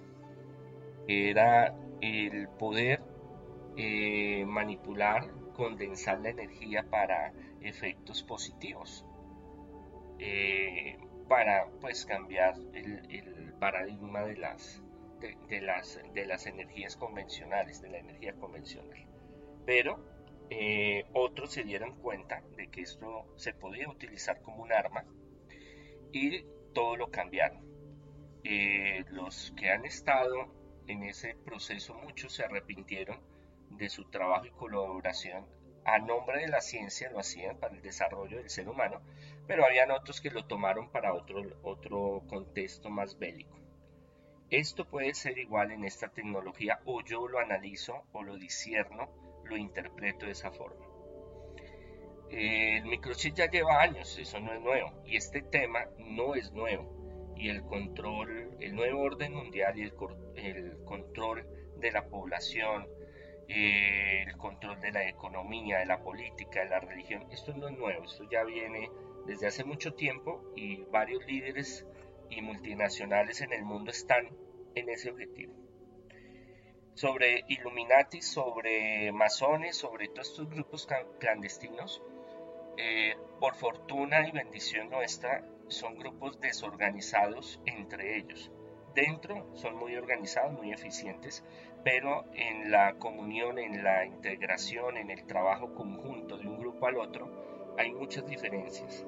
Era 1.07 1.75
el 2.01 2.47
poder 2.57 3.01
eh, 3.77 4.45
manipular, 4.47 5.27
condensar 5.53 6.19
la 6.19 6.29
energía 6.29 6.85
para 6.89 7.33
efectos 7.67 8.23
positivos. 8.23 9.05
Eh, 10.19 10.97
para 11.27 11.67
pues 11.81 12.05
cambiar 12.05 12.55
el, 12.73 13.53
paradigma 13.59 14.23
de 14.25 14.37
las, 14.37 14.83
de, 15.49 15.61
las, 15.61 15.99
de 16.13 16.25
las 16.25 16.45
energías 16.45 16.95
convencionales, 16.97 17.81
de 17.81 17.89
la 17.89 17.97
energía 17.99 18.33
convencional. 18.33 19.07
Pero 19.65 19.97
eh, 20.49 21.05
otros 21.13 21.53
se 21.53 21.63
dieron 21.63 21.95
cuenta 21.99 22.43
de 22.55 22.67
que 22.67 22.81
esto 22.81 23.25
se 23.35 23.53
podía 23.53 23.89
utilizar 23.89 24.41
como 24.41 24.63
un 24.63 24.71
arma 24.71 25.05
y 26.11 26.43
todo 26.73 26.95
lo 26.97 27.09
cambiaron. 27.09 27.65
Eh, 28.43 29.03
los 29.09 29.53
que 29.57 29.69
han 29.69 29.85
estado 29.85 30.53
en 30.87 31.03
ese 31.03 31.35
proceso, 31.43 31.95
muchos 31.95 32.33
se 32.33 32.43
arrepintieron 32.43 33.19
de 33.71 33.89
su 33.89 34.03
trabajo 34.09 34.45
y 34.45 34.51
colaboración 34.51 35.47
a 35.85 35.99
nombre 35.99 36.41
de 36.41 36.47
la 36.47 36.61
ciencia, 36.61 37.11
lo 37.11 37.19
hacían 37.19 37.57
para 37.57 37.75
el 37.75 37.81
desarrollo 37.81 38.37
del 38.37 38.49
ser 38.49 38.67
humano, 38.67 39.01
pero 39.47 39.65
habían 39.65 39.91
otros 39.91 40.19
que 40.19 40.31
lo 40.31 40.45
tomaron 40.45 40.89
para 40.91 41.13
otro, 41.13 41.43
otro 41.63 42.23
contexto 42.27 42.89
más 42.89 43.17
bélico. 43.17 43.55
Esto 44.49 44.85
puede 44.85 45.13
ser 45.13 45.37
igual 45.37 45.71
en 45.71 45.85
esta 45.85 46.09
tecnología 46.09 46.79
o 46.85 47.01
yo 47.01 47.27
lo 47.27 47.39
analizo 47.39 48.03
o 48.11 48.23
lo 48.23 48.37
disierno 48.37 49.09
lo 49.45 49.57
interpreto 49.57 50.25
de 50.25 50.31
esa 50.31 50.51
forma. 50.51 50.85
El 52.29 52.85
microchip 52.85 53.35
ya 53.35 53.49
lleva 53.49 53.81
años, 53.81 54.17
eso 54.17 54.39
no 54.39 54.53
es 54.53 54.61
nuevo, 54.61 54.91
y 55.05 55.15
este 55.15 55.41
tema 55.41 55.85
no 55.99 56.35
es 56.35 56.51
nuevo. 56.51 57.33
Y 57.37 57.49
el 57.49 57.63
control, 57.63 58.57
el 58.59 58.75
nuevo 58.75 59.01
orden 59.01 59.33
mundial 59.33 59.77
y 59.77 59.83
el, 59.83 59.93
control 60.85 61.45
de 61.77 61.91
la 61.91 62.07
población, 62.07 62.87
eh, 63.47 64.23
el 64.27 64.37
control 64.37 64.79
de 64.81 64.91
la 64.91 65.07
economía, 65.07 65.79
de 65.79 65.85
la 65.85 66.01
política, 66.01 66.61
de 66.61 66.69
la 66.69 66.79
religión, 66.79 67.25
esto 67.31 67.53
no 67.53 67.67
es 67.67 67.77
nuevo, 67.77 68.03
esto 68.03 68.27
ya 68.29 68.43
viene 68.43 68.89
desde 69.25 69.47
hace 69.47 69.63
mucho 69.63 69.93
tiempo 69.93 70.43
y 70.55 70.83
varios 70.91 71.25
líderes 71.25 71.85
y 72.29 72.41
multinacionales 72.41 73.41
en 73.41 73.53
el 73.53 73.63
mundo 73.63 73.91
están 73.91 74.29
en 74.75 74.89
ese 74.89 75.11
objetivo 75.11 75.65
sobre 76.95 77.43
Illuminati, 77.49 78.21
sobre 78.21 79.11
masones, 79.11 79.75
sobre 79.75 80.07
todos 80.07 80.29
estos 80.29 80.49
grupos 80.49 80.87
clandestinos, 81.19 82.01
eh, 82.77 83.15
por 83.39 83.55
fortuna 83.55 84.25
y 84.27 84.31
bendición 84.31 84.89
nuestra, 84.89 85.45
son 85.67 85.97
grupos 85.97 86.39
desorganizados 86.39 87.59
entre 87.65 88.17
ellos. 88.17 88.49
Dentro 88.95 89.53
son 89.55 89.75
muy 89.75 89.95
organizados, 89.97 90.53
muy 90.53 90.71
eficientes, 90.71 91.43
pero 91.85 92.25
en 92.33 92.71
la 92.71 92.95
comunión, 92.95 93.59
en 93.59 93.83
la 93.83 94.05
integración, 94.07 94.97
en 94.97 95.11
el 95.11 95.23
trabajo 95.27 95.75
conjunto 95.75 96.35
de 96.39 96.47
un 96.47 96.57
grupo 96.57 96.87
al 96.87 96.97
otro, 96.97 97.75
hay 97.77 97.93
muchas 97.93 98.25
diferencias 98.25 99.05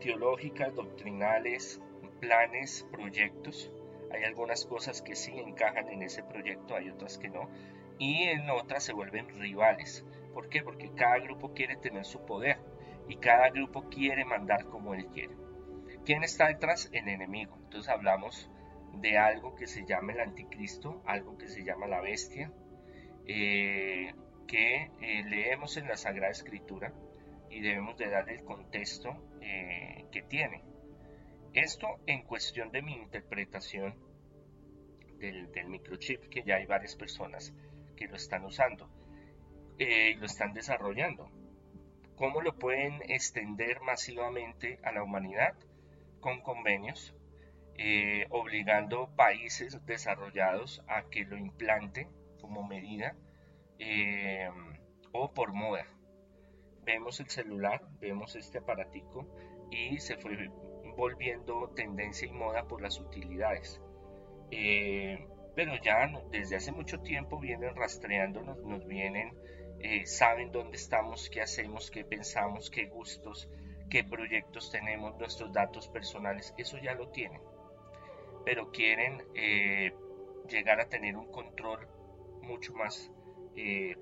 teológicas, 0.00 0.74
doctrinales, 0.74 1.80
planes, 2.20 2.86
proyectos, 2.92 3.72
hay 4.12 4.22
algunas 4.24 4.66
cosas 4.66 5.00
que 5.00 5.16
sí 5.16 5.32
encajan 5.38 5.88
en 5.88 6.02
ese 6.02 6.22
proyecto, 6.22 6.76
hay 6.76 6.90
otras 6.90 7.16
que 7.16 7.30
no. 7.30 7.48
Y 7.98 8.24
en 8.24 8.50
otras 8.50 8.84
se 8.84 8.92
vuelven 8.92 9.28
rivales. 9.40 10.04
¿Por 10.34 10.50
qué? 10.50 10.62
Porque 10.62 10.92
cada 10.94 11.18
grupo 11.20 11.54
quiere 11.54 11.76
tener 11.76 12.04
su 12.04 12.26
poder 12.26 12.58
y 13.08 13.16
cada 13.16 13.48
grupo 13.48 13.88
quiere 13.88 14.26
mandar 14.26 14.66
como 14.66 14.92
él 14.92 15.06
quiere. 15.06 15.34
¿Quién 16.04 16.22
está 16.22 16.48
detrás? 16.48 16.90
El 16.92 17.08
enemigo. 17.08 17.56
Entonces 17.64 17.90
hablamos 17.90 18.50
de 19.00 19.18
algo 19.18 19.54
que 19.54 19.66
se 19.66 19.84
llama 19.84 20.12
el 20.12 20.20
anticristo, 20.20 21.02
algo 21.06 21.36
que 21.36 21.48
se 21.48 21.64
llama 21.64 21.86
la 21.86 22.00
bestia, 22.00 22.52
eh, 23.26 24.12
que 24.46 24.90
eh, 25.00 25.24
leemos 25.24 25.76
en 25.76 25.88
la 25.88 25.96
Sagrada 25.96 26.30
Escritura 26.30 26.92
y 27.50 27.60
debemos 27.60 27.96
de 27.96 28.08
darle 28.08 28.34
el 28.34 28.44
contexto 28.44 29.16
eh, 29.40 30.06
que 30.10 30.22
tiene. 30.22 30.62
Esto 31.52 31.86
en 32.06 32.22
cuestión 32.22 32.70
de 32.72 32.82
mi 32.82 32.94
interpretación 32.94 33.94
del, 35.18 35.48
microchip, 35.68 36.28
que 36.28 36.42
ya 36.42 36.56
hay 36.56 36.66
varias 36.66 36.96
personas 36.96 37.54
que 37.96 38.08
lo 38.08 38.16
están 38.16 38.44
usando 38.44 38.90
y 39.78 40.14
lo 40.14 40.26
están 40.26 40.52
desarrollando. 40.52 41.30
¿Cómo 42.16 42.42
lo 42.42 42.56
pueden 42.58 43.00
extender 43.08 43.80
masivamente 43.80 44.78
a 44.82 44.92
la 44.92 45.02
humanidad? 45.02 45.54
Con 46.20 46.40
convenios, 46.42 47.14
eh, 47.76 48.26
obligando 48.30 49.10
países 49.16 49.84
desarrollados 49.84 50.82
a 50.86 51.02
que 51.10 51.24
lo 51.24 51.36
implanten 51.36 52.08
como 52.40 52.66
medida 52.66 53.16
eh, 53.78 54.48
o 55.12 55.32
por 55.32 55.52
moda. 55.52 55.86
Vemos 56.84 57.18
el 57.18 57.28
celular, 57.30 57.82
vemos 58.00 58.36
este 58.36 58.58
aparatico 58.58 59.26
y 59.70 59.98
se 59.98 60.16
fue 60.16 60.50
volviendo 60.96 61.72
tendencia 61.74 62.28
y 62.28 62.32
moda 62.32 62.68
por 62.68 62.80
las 62.80 63.00
utilidades. 63.00 63.80
Eh, 64.50 65.26
pero 65.56 65.74
ya 65.82 66.12
desde 66.30 66.56
hace 66.56 66.70
mucho 66.70 67.00
tiempo 67.00 67.40
vienen 67.40 67.74
rastreándonos, 67.74 68.58
nos 68.58 68.86
vienen, 68.86 69.36
saben 70.04 70.50
dónde 70.52 70.76
estamos, 70.76 71.28
qué 71.30 71.40
hacemos, 71.42 71.90
qué 71.90 72.04
pensamos, 72.04 72.70
qué 72.70 72.86
gustos, 72.86 73.48
qué 73.90 74.04
proyectos 74.04 74.70
tenemos, 74.70 75.16
nuestros 75.18 75.52
datos 75.52 75.88
personales, 75.88 76.54
eso 76.56 76.78
ya 76.78 76.94
lo 76.94 77.08
tienen. 77.08 77.40
Pero 78.44 78.70
quieren 78.70 79.22
eh, 79.34 79.92
llegar 80.48 80.80
a 80.80 80.88
tener 80.88 81.16
un 81.16 81.30
control 81.30 81.88
mucho 82.42 82.74
más 82.74 83.10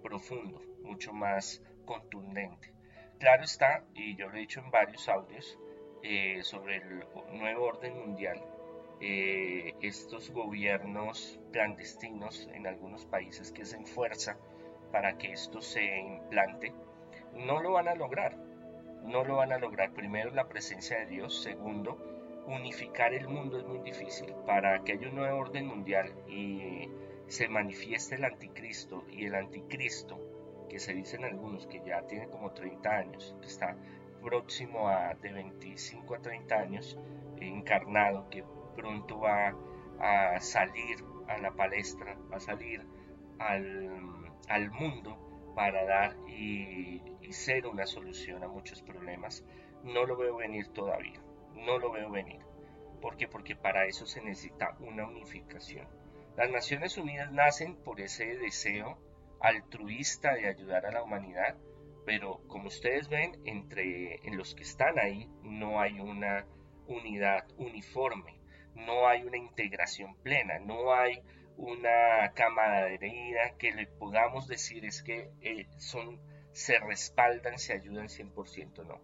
profundo, 0.03 0.63
mucho 0.83 1.13
más 1.13 1.63
contundente. 1.85 2.73
Claro 3.19 3.45
está, 3.45 3.85
y 3.95 4.17
yo 4.17 4.29
lo 4.29 4.37
he 4.37 4.41
dicho 4.41 4.61
en 4.61 4.71
varios 4.71 5.09
audios, 5.09 5.59
eh, 6.03 6.43
sobre 6.43 6.79
el 6.79 7.07
nuevo 7.39 7.67
orden 7.67 7.97
mundial, 7.97 8.43
eh, 9.01 9.75
estos 9.81 10.31
gobiernos 10.31 11.39
clandestinos 11.53 12.49
en 12.53 12.67
algunos 12.67 13.07
países 13.07 13.53
que 13.53 13.63
hacen 13.63 13.87
fuerza 13.87 14.37
para 14.91 15.19
que 15.19 15.31
esto 15.31 15.61
se 15.61 15.99
implante, 16.01 16.73
no 17.35 17.63
lo 17.63 17.73
van 17.73 17.87
a 17.87 17.95
lograr. 17.95 18.37
No 19.05 19.25
lo 19.25 19.37
van 19.37 19.53
a 19.53 19.59
lograr. 19.59 19.93
Primero, 19.93 20.31
la 20.31 20.49
presencia 20.49 20.99
de 20.99 21.07
Dios. 21.07 21.43
Segundo, 21.43 22.12
unificar 22.47 23.15
el 23.15 23.29
mundo 23.29 23.59
es 23.59 23.65
muy 23.65 23.79
difícil. 23.81 24.35
Para 24.47 24.83
que 24.85 24.93
haya 24.93 25.09
un 25.09 25.17
nuevo 25.17 25.39
orden 25.39 25.67
mundial 25.67 26.13
y 26.29 26.89
se 27.27 27.49
manifieste 27.49 28.17
el 28.17 28.25
anticristo 28.25 29.05
y 29.11 29.27
el 29.27 29.35
anticristo, 29.35 30.21
que 30.69 30.79
se 30.79 30.95
dicen 30.95 31.25
algunos 31.25 31.67
que 31.67 31.83
ya 31.85 32.03
tiene 32.07 32.29
como 32.29 32.53
30 32.53 32.91
años, 32.91 33.37
que 33.41 33.47
está 33.47 33.77
próximo 34.23 34.89
a 34.89 35.15
de 35.15 35.33
25 35.33 36.15
a 36.15 36.19
30 36.19 36.55
años, 36.55 36.99
encarnado, 37.41 38.29
que 38.31 38.45
pronto 38.77 39.21
va 39.21 39.55
a 39.99 40.41
salir 40.41 41.05
a 41.29 41.39
la 41.39 41.53
palestra, 41.53 42.17
va 42.31 42.37
a 42.37 42.41
salir 42.41 42.87
al, 43.39 44.71
mundo 44.71 45.53
para 45.55 45.85
dar 45.85 46.17
y, 46.29 47.03
y, 47.21 47.33
ser 47.33 47.67
una 47.67 47.87
solución 47.87 48.43
a 48.43 48.49
muchos 48.49 48.83
problemas, 48.83 49.45
no 49.83 50.05
lo 50.07 50.17
veo 50.17 50.37
venir 50.37 50.69
todavía, 50.69 51.21
no 51.55 51.79
lo 51.79 51.93
veo 51.93 52.11
venir. 52.11 52.41
¿Por 53.01 53.17
qué? 53.17 53.29
Porque 53.29 53.57
para 53.57 53.87
eso 53.87 54.07
se 54.07 54.23
necesita 54.23 54.77
una 54.81 55.07
unificación, 55.07 55.89
Las 56.37 56.51
Naciones 56.51 56.97
Unidas 56.97 57.31
nacen 57.33 57.77
por 57.77 58.01
ese 58.01 58.37
deseo 58.39 58.99
altruista 59.41 60.35
de 60.35 60.49
ayudar 60.49 60.87
a 60.87 60.93
la 60.93 61.03
humanidad, 61.03 61.57
pero 62.07 62.41
como 62.47 62.69
ustedes 62.69 63.09
ven, 63.09 63.41
entre 63.45 64.17
en 64.27 64.37
los 64.37 64.55
que 64.55 64.63
están 64.63 64.99
ahí 64.99 65.29
no 65.43 65.81
hay 65.81 66.01
una 66.01 66.47
unidad 66.87 67.47
uniforme, 67.59 68.41
no 68.75 69.07
hay 69.09 69.25
una 69.25 69.37
integración 69.37 70.15
plena, 70.23 70.59
no 70.61 70.95
hay 70.95 71.23
una 71.57 72.33
camaradería 72.35 73.57
que 73.59 73.73
le 73.73 73.87
podamos 73.87 74.49
decir 74.49 74.85
es 74.85 75.03
que 75.03 75.31
eh, 75.43 75.67
son 75.79 76.21
se 76.53 76.79
respaldan, 76.79 77.59
se 77.59 77.73
ayudan 77.73 78.09
100%, 78.09 78.87
no. 78.87 79.01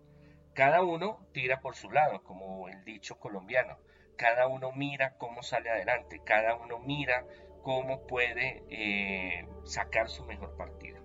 Cada 0.59 0.83
uno 0.83 1.25
tira 1.31 1.61
por 1.61 1.77
su 1.77 1.89
lado, 1.89 2.25
como 2.25 2.69
el 2.69 2.85
dicho 2.85 3.17
colombiano. 3.21 3.79
Cada 4.17 4.49
uno 4.49 4.73
mira 4.73 5.17
cómo 5.17 5.45
sale 5.45 5.71
adelante, 5.71 6.21
cada 6.25 6.57
uno 6.57 6.81
mira 6.81 7.25
cómo 7.63 8.09
puede 8.09 8.65
eh, 8.69 9.47
sacar 9.63 10.09
su 10.09 10.25
mejor 10.25 10.57
partido. 10.57 10.99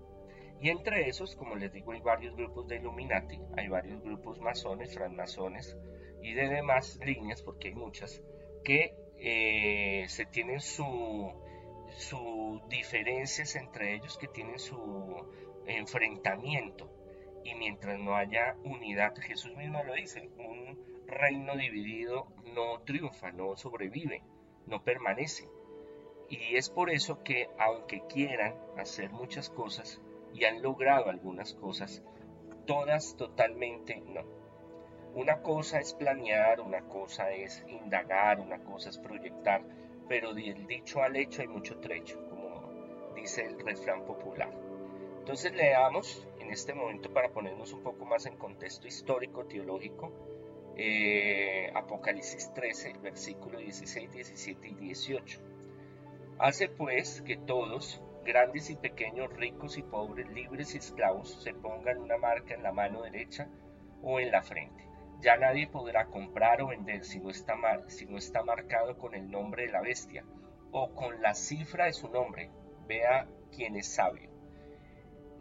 Y 0.60 0.72
entre 0.72 1.08
esos, 1.08 1.36
como 1.36 1.56
les 1.56 1.72
digo, 1.72 1.92
hay 1.92 2.02
varios 2.02 2.36
grupos 2.36 2.68
de 2.68 2.78
Illuminati, 2.78 3.40
hay 3.56 3.68
varios 3.68 4.02
grupos 4.02 4.40
masones, 4.40 4.96
francmasones 4.96 5.78
y 6.24 6.34
de 6.34 6.48
demás 6.48 7.00
líneas, 7.06 7.44
porque 7.44 7.68
hay 7.68 7.76
muchas, 7.76 8.24
que 8.64 8.96
eh, 9.20 10.06
se 10.08 10.26
tienen 10.26 10.62
su, 10.62 11.32
su 11.90 12.60
diferencias 12.70 13.56
entre 13.56 13.94
ellos, 13.94 14.18
que 14.18 14.30
tienen 14.30 14.58
su 14.58 15.28
enfrentamiento. 15.68 16.93
Y 17.44 17.56
mientras 17.56 18.00
no 18.00 18.16
haya 18.16 18.56
unidad, 18.64 19.16
Jesús 19.16 19.56
mismo 19.56 19.84
lo 19.84 19.94
dice, 19.94 20.30
un 20.38 20.78
reino 21.08 21.56
dividido 21.56 22.28
no 22.54 22.80
triunfa, 22.82 23.32
no 23.32 23.56
sobrevive, 23.56 24.24
no 24.68 24.84
permanece. 24.84 25.50
Y 26.30 26.56
es 26.56 26.70
por 26.70 26.90
eso 26.90 27.24
que 27.24 27.50
aunque 27.60 28.02
quieran 28.08 28.56
hacer 28.78 29.12
muchas 29.12 29.50
cosas 29.50 30.02
y 30.34 30.46
han 30.46 30.62
logrado 30.62 31.10
algunas 31.10 31.54
cosas, 31.54 32.04
todas 32.66 33.16
totalmente 33.18 34.02
no. 34.08 34.24
Una 35.16 35.42
cosa 35.42 35.80
es 35.80 35.94
planear, 35.94 36.60
una 36.60 36.82
cosa 36.88 37.32
es 37.32 37.64
indagar, 37.68 38.40
una 38.40 38.64
cosa 38.64 38.90
es 38.90 38.98
proyectar, 38.98 39.62
pero 40.08 40.34
del 40.34 40.66
dicho 40.66 41.04
al 41.04 41.16
hecho 41.16 41.42
hay 41.42 41.48
mucho 41.48 41.78
trecho, 41.80 42.20
como 42.30 43.14
dice 43.14 43.46
el 43.46 43.60
refrán 43.60 44.06
popular. 44.06 44.50
Entonces 45.20 45.54
leamos 45.54 46.28
en 46.44 46.52
este 46.52 46.74
momento 46.74 47.12
para 47.12 47.30
ponernos 47.30 47.72
un 47.74 47.82
poco 47.84 48.06
más 48.06 48.26
en 48.26 48.36
contexto 48.38 48.88
histórico, 48.88 49.46
teológico, 49.46 50.12
eh, 50.76 51.72
Apocalipsis 51.74 52.54
13, 52.54 52.94
versículo 53.02 53.60
16, 53.60 54.12
17 54.12 54.68
y 54.68 54.76
18. 54.76 55.40
Hace 56.40 56.68
pues 56.68 57.22
que 57.22 57.38
todos, 57.38 58.02
grandes 58.26 58.70
y 58.70 58.76
pequeños, 58.76 59.32
ricos 59.34 59.78
y 59.78 59.84
pobres, 59.84 60.30
libres 60.32 60.76
y 60.76 60.80
esclavos, 60.80 61.42
se 61.42 61.54
pongan 61.54 62.00
una 62.00 62.18
marca 62.18 62.54
en 62.54 62.64
la 62.64 62.72
mano 62.72 63.04
derecha 63.04 63.48
o 64.02 64.20
en 64.20 64.32
la 64.32 64.42
frente. 64.42 64.84
Ya 65.22 65.38
nadie 65.38 65.68
podrá 65.68 66.08
comprar 66.08 66.62
o 66.62 66.68
vender 66.68 67.06
si 67.06 67.20
no 67.20 67.30
está, 67.30 67.56
si 67.88 68.06
no 68.06 68.18
está 68.18 68.44
marcado 68.44 68.98
con 68.98 69.16
el 69.16 69.32
nombre 69.32 69.68
de 69.68 69.72
la 69.72 69.82
bestia 69.82 70.26
o 70.72 70.94
con 70.94 71.22
la 71.22 71.34
cifra 71.34 71.86
de 71.86 71.94
su 71.94 72.10
nombre. 72.10 72.50
Vea 72.88 73.28
quién 73.56 73.78
es 73.78 73.94
sabio. 73.94 74.33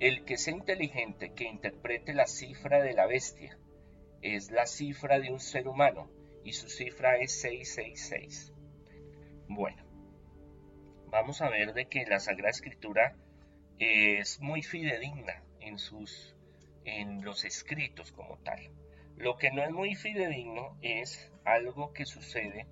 El 0.02 0.24
que 0.24 0.36
sea 0.36 0.52
inteligente 0.52 1.32
que 1.32 1.44
interprete 1.44 2.12
la 2.12 2.26
cifra 2.26 2.82
de 2.82 2.92
la 2.92 3.06
bestia 3.06 3.56
es 4.20 4.50
la 4.50 4.66
cifra 4.66 5.20
de 5.20 5.30
un 5.30 5.38
ser 5.38 5.68
humano 5.68 6.10
y 6.42 6.54
su 6.54 6.68
cifra 6.68 7.18
es 7.18 7.40
666. 7.40 8.52
Bueno, 9.46 9.84
vamos 11.06 11.40
a 11.40 11.48
ver 11.50 11.72
de 11.72 11.86
que 11.86 12.04
la 12.04 12.18
Sagrada 12.18 12.50
Escritura 12.50 13.14
es 13.78 14.40
muy 14.40 14.64
fidedigna 14.64 15.44
en 15.60 15.78
sus 15.78 16.34
en 16.84 17.24
los 17.24 17.44
escritos 17.44 18.10
como 18.10 18.38
tal. 18.38 18.72
Lo 19.16 19.36
que 19.36 19.52
no 19.52 19.62
es 19.62 19.70
muy 19.70 19.94
fidedigno 19.94 20.76
es 20.82 21.30
algo 21.44 21.92
que 21.92 22.06
sucede 22.06 22.66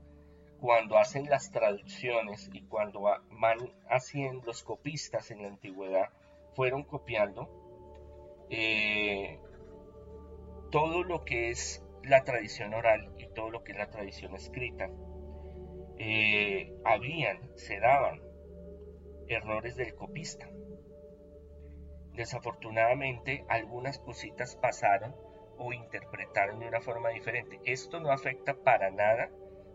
cuando 0.58 0.98
hacen 0.98 1.30
las 1.30 1.52
traducciones 1.52 2.50
y 2.52 2.62
cuando 2.62 3.02
van 3.02 3.72
haciendo 3.88 4.46
los 4.46 4.64
copistas 4.64 5.30
en 5.30 5.42
la 5.42 5.48
antigüedad 5.48 6.10
fueron 6.54 6.84
copiando 6.84 7.48
eh, 8.50 9.38
todo 10.70 11.02
lo 11.02 11.24
que 11.24 11.50
es 11.50 11.84
la 12.02 12.24
tradición 12.24 12.74
oral 12.74 13.12
y 13.18 13.28
todo 13.28 13.50
lo 13.50 13.62
que 13.62 13.72
es 13.72 13.78
la 13.78 13.90
tradición 13.90 14.34
escrita. 14.34 14.90
Eh, 15.98 16.72
habían, 16.84 17.56
se 17.56 17.78
daban 17.78 18.20
errores 19.28 19.76
del 19.76 19.94
copista. 19.94 20.48
Desafortunadamente 22.14 23.44
algunas 23.48 23.98
cositas 23.98 24.56
pasaron 24.56 25.14
o 25.58 25.72
interpretaron 25.72 26.58
de 26.58 26.68
una 26.68 26.80
forma 26.80 27.10
diferente. 27.10 27.60
Esto 27.64 28.00
no 28.00 28.10
afecta 28.10 28.54
para 28.54 28.90
nada 28.90 29.30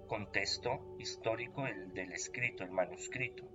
contexto 0.07 0.79
histórico 0.99 1.63
del 1.93 2.11
escrito, 2.11 2.63
el 2.63 2.71
manuscrito. 2.71 3.45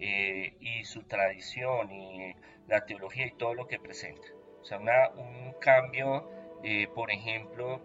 Eh, 0.00 0.54
y 0.60 0.84
su 0.84 1.02
tradición 1.02 1.90
y 1.90 2.32
la 2.68 2.86
teología 2.86 3.26
y 3.26 3.32
todo 3.32 3.54
lo 3.54 3.66
que 3.66 3.80
presenta. 3.80 4.28
O 4.60 4.64
sea, 4.64 4.78
un 4.78 5.54
cambio, 5.60 6.28
eh, 6.62 6.86
por 6.94 7.10
ejemplo, 7.10 7.80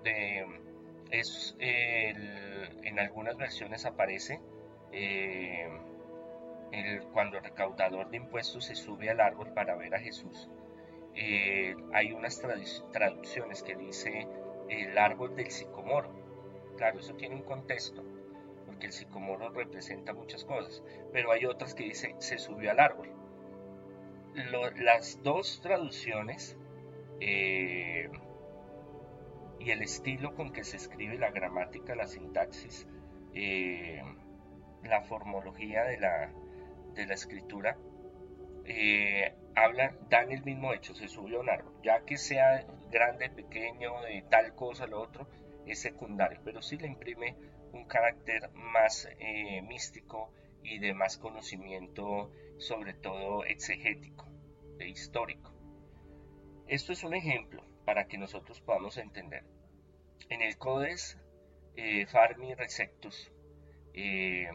es, 1.10 1.56
en 1.60 3.00
algunas 3.00 3.36
versiones 3.38 3.86
aparece 3.86 4.40
eh, 4.92 5.70
cuando 7.14 7.38
el 7.38 7.44
recaudador 7.44 8.10
de 8.10 8.18
impuestos 8.18 8.66
se 8.66 8.76
sube 8.76 9.10
al 9.10 9.20
árbol 9.20 9.54
para 9.54 9.76
ver 9.76 9.96
a 9.96 10.00
Jesús. 10.00 10.50
hay 11.94 12.12
unas 12.12 12.42
traducciones 12.92 13.64
que 13.64 13.76
dice 13.76 14.28
el 14.70 14.98
árbol 14.98 15.36
del 15.36 15.50
sicomoro. 15.52 16.12
Claro, 16.78 17.00
eso 17.00 17.16
tiene 17.16 17.36
un 17.36 17.44
contexto 17.44 18.04
porque 18.84 18.88
el 18.88 18.94
sicomoro 18.94 19.50
representa 19.50 20.14
muchas 20.14 20.44
cosas, 20.44 20.84
pero 21.14 21.32
hay 21.32 21.46
otras 21.46 21.74
que 21.74 21.86
dice 21.86 22.16
se 22.20 22.38
subió 22.38 22.70
al 22.70 22.82
árbol. 22.82 23.10
las 24.76 25.24
dos 25.24 25.62
traducciones 25.62 26.58
eh, 27.22 28.10
y 29.60 29.72
el 29.72 29.82
estilo 29.82 30.36
con 30.36 30.52
que 30.52 30.66
se 30.66 30.76
escribe 30.76 31.18
la 31.18 31.32
gramática, 31.32 31.96
la 31.96 32.08
sintaxis, 32.08 32.86
eh, 33.34 34.02
la 34.84 35.02
formología 35.04 35.86
de 35.86 36.00
la, 36.00 36.34
de 36.94 37.06
la 37.06 37.14
escritura, 37.14 37.78
eh, 38.66 39.34
hablan, 39.56 39.98
dan 40.10 40.30
el 40.32 40.44
mismo 40.44 40.74
hecho, 40.74 40.94
se 40.94 41.08
subió 41.08 41.38
a 41.38 41.42
un 41.42 41.50
árbol, 41.50 41.74
ya 41.84 42.02
que 42.02 42.18
sea 42.18 42.66
grande, 42.92 43.30
pequeño, 43.30 44.02
de 44.02 44.26
tal 44.30 44.54
cosa, 44.56 44.88
lo 44.88 45.00
otro, 45.00 45.30
es 45.66 45.80
secundario, 45.80 46.42
pero 46.44 46.62
sí 46.62 46.78
le 46.78 46.88
imprime 46.88 47.38
un 47.74 47.86
carácter 47.86 48.52
más 48.54 49.08
eh, 49.20 49.62
místico 49.64 50.32
y 50.64 50.80
de 50.80 50.94
más 50.94 51.18
conocimiento, 51.18 52.32
sobre 52.58 52.94
todo 52.94 53.44
exegético, 53.44 54.28
e 54.80 54.88
histórico. 54.88 55.52
Esto 56.68 56.94
es 56.94 57.04
un 57.04 57.14
ejemplo 57.14 57.64
para 57.86 58.08
que 58.08 58.18
nosotros 58.18 58.62
podamos 58.62 58.98
entender. 58.98 59.44
En 60.30 60.42
el 60.42 60.58
Codex 60.58 61.18
eh, 61.76 62.06
Farmi 62.06 62.54
Resectus, 62.54 63.32
eh, 63.94 64.48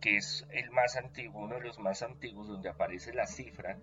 que 0.00 0.16
es 0.16 0.46
el 0.50 0.70
más 0.70 0.96
antiguo, 0.96 1.42
uno 1.42 1.56
de 1.56 1.62
los 1.62 1.78
más 1.78 2.02
antiguos, 2.02 2.48
donde 2.48 2.70
aparece 2.70 3.12
la 3.12 3.26
cifra 3.26 3.78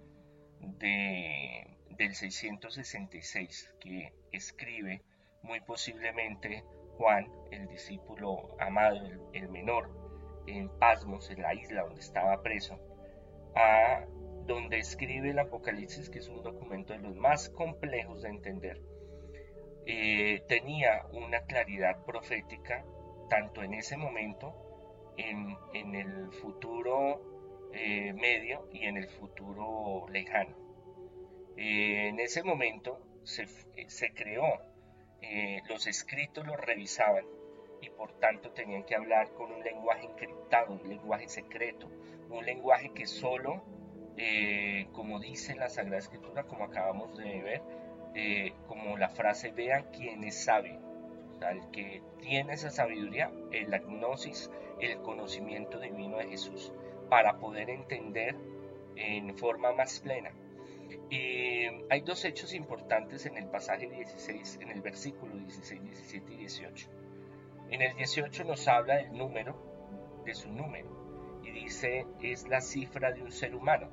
de, 0.60 1.78
del 1.92 2.16
666, 2.16 3.76
que 3.80 4.14
escribe 4.32 5.02
muy 5.44 5.62
posiblemente 5.62 6.64
Juan, 7.00 7.32
el 7.52 7.66
discípulo 7.70 8.58
amado, 8.60 9.00
el, 9.32 9.48
menor, 9.48 9.90
en 10.48 10.68
Pasmos, 10.68 11.32
en 11.32 11.42
la 11.42 11.54
isla 11.54 11.84
donde 11.84 12.02
estaba 12.02 12.44
preso, 12.44 12.78
a 13.56 14.04
donde 14.46 14.80
escribe 14.80 15.30
el 15.30 15.40
Apocalipsis, 15.40 16.10
que 16.10 16.20
es 16.20 16.28
un 16.28 16.44
documento 16.44 16.92
de 16.92 17.00
los 17.00 17.16
más 17.16 17.50
complejos 17.52 18.22
de 18.24 18.30
entender, 18.30 18.82
eh, 19.86 20.44
tenía 20.50 21.06
una 21.14 21.40
claridad 21.46 22.04
profética 22.04 22.84
tanto 23.30 23.64
en 23.64 23.76
ese 23.76 23.96
momento, 23.96 24.54
en, 25.16 25.96
el 25.96 26.34
futuro 26.34 27.70
eh, 27.74 28.12
medio 28.12 28.68
y 28.74 28.84
en 28.84 28.98
el 28.98 29.08
futuro 29.08 30.06
lejano. 30.10 30.54
Eh, 31.56 32.10
en 32.10 32.20
ese 32.20 32.44
momento 32.44 33.00
se, 33.24 33.48
se 33.88 34.14
creó 34.14 34.44
eh, 35.22 35.62
los 35.68 35.88
escritos 35.88 36.46
los 36.46 36.58
revisaban 36.58 37.26
y 37.82 37.90
por 37.90 38.12
tanto 38.14 38.52
tenían 38.52 38.84
que 38.84 38.96
hablar 38.96 39.32
con 39.34 39.52
un 39.52 39.64
lenguaje 39.64 40.06
encriptado, 40.06 40.74
un 40.74 40.88
lenguaje 40.88 41.30
secreto, 41.30 41.90
un 42.30 42.46
lenguaje 42.46 42.92
que 42.92 43.06
solo, 43.06 43.64
eh, 44.18 44.88
como 44.94 45.20
dice 45.20 45.56
la 45.56 45.70
Sagrada 45.70 45.98
Escritura, 45.98 46.44
como 46.44 46.66
acabamos 46.66 47.18
de 47.18 47.42
ver, 47.42 47.62
eh, 48.16 48.54
como 48.68 48.98
la 48.98 49.10
frase, 49.10 49.52
vean 49.52 49.88
quién 49.94 50.24
es 50.24 50.44
sabio, 50.44 50.80
el 51.50 51.70
que 51.72 52.02
tiene 52.22 52.54
esa 52.54 52.70
sabiduría, 52.70 53.32
el 53.52 53.70
gnosis, 53.82 54.52
el 54.80 55.02
conocimiento 55.02 55.80
divino 55.80 56.18
de 56.18 56.28
Jesús. 56.28 56.74
para 57.10 57.40
poder 57.40 57.72
entender 57.72 58.36
en 58.96 59.36
forma 59.36 59.72
más 59.74 60.00
plena. 60.00 60.32
Y 61.10 61.66
hay 61.90 62.02
dos 62.02 62.26
hechos 62.26 62.54
importantes 62.54 63.26
en 63.26 63.38
el 63.38 63.48
pasaje 63.48 63.88
16, 63.88 64.60
en 64.62 64.70
el 64.70 64.82
versículo 64.82 65.36
16, 65.36 65.84
17 65.84 66.34
y 66.34 66.38
18. 66.38 66.90
En 67.72 67.82
el 67.82 67.96
18 67.96 68.44
nos 68.46 68.68
habla 68.68 68.98
del 68.98 69.12
número, 69.14 70.22
de 70.26 70.34
su 70.34 70.52
número, 70.52 71.42
y 71.44 71.52
dice 71.52 72.06
es 72.22 72.48
la 72.48 72.62
cifra 72.62 73.12
de 73.12 73.22
un 73.22 73.32
ser 73.32 73.56
humano. 73.56 73.90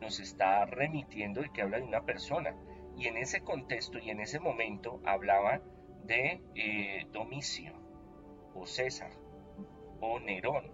Nos 0.00 0.20
está 0.20 0.64
remitiendo 0.66 1.40
de 1.40 1.50
que 1.50 1.62
habla 1.62 1.78
de 1.78 1.84
una 1.84 2.04
persona. 2.04 2.54
Y 2.96 3.06
en 3.06 3.16
ese 3.16 3.42
contexto 3.42 3.98
y 3.98 4.10
en 4.10 4.20
ese 4.20 4.40
momento 4.40 5.00
hablaba 5.04 5.60
de 6.04 6.40
eh, 6.54 7.06
Domicio, 7.12 7.72
o 8.54 8.66
César, 8.66 9.12
o 10.00 10.18
Nerón, 10.20 10.72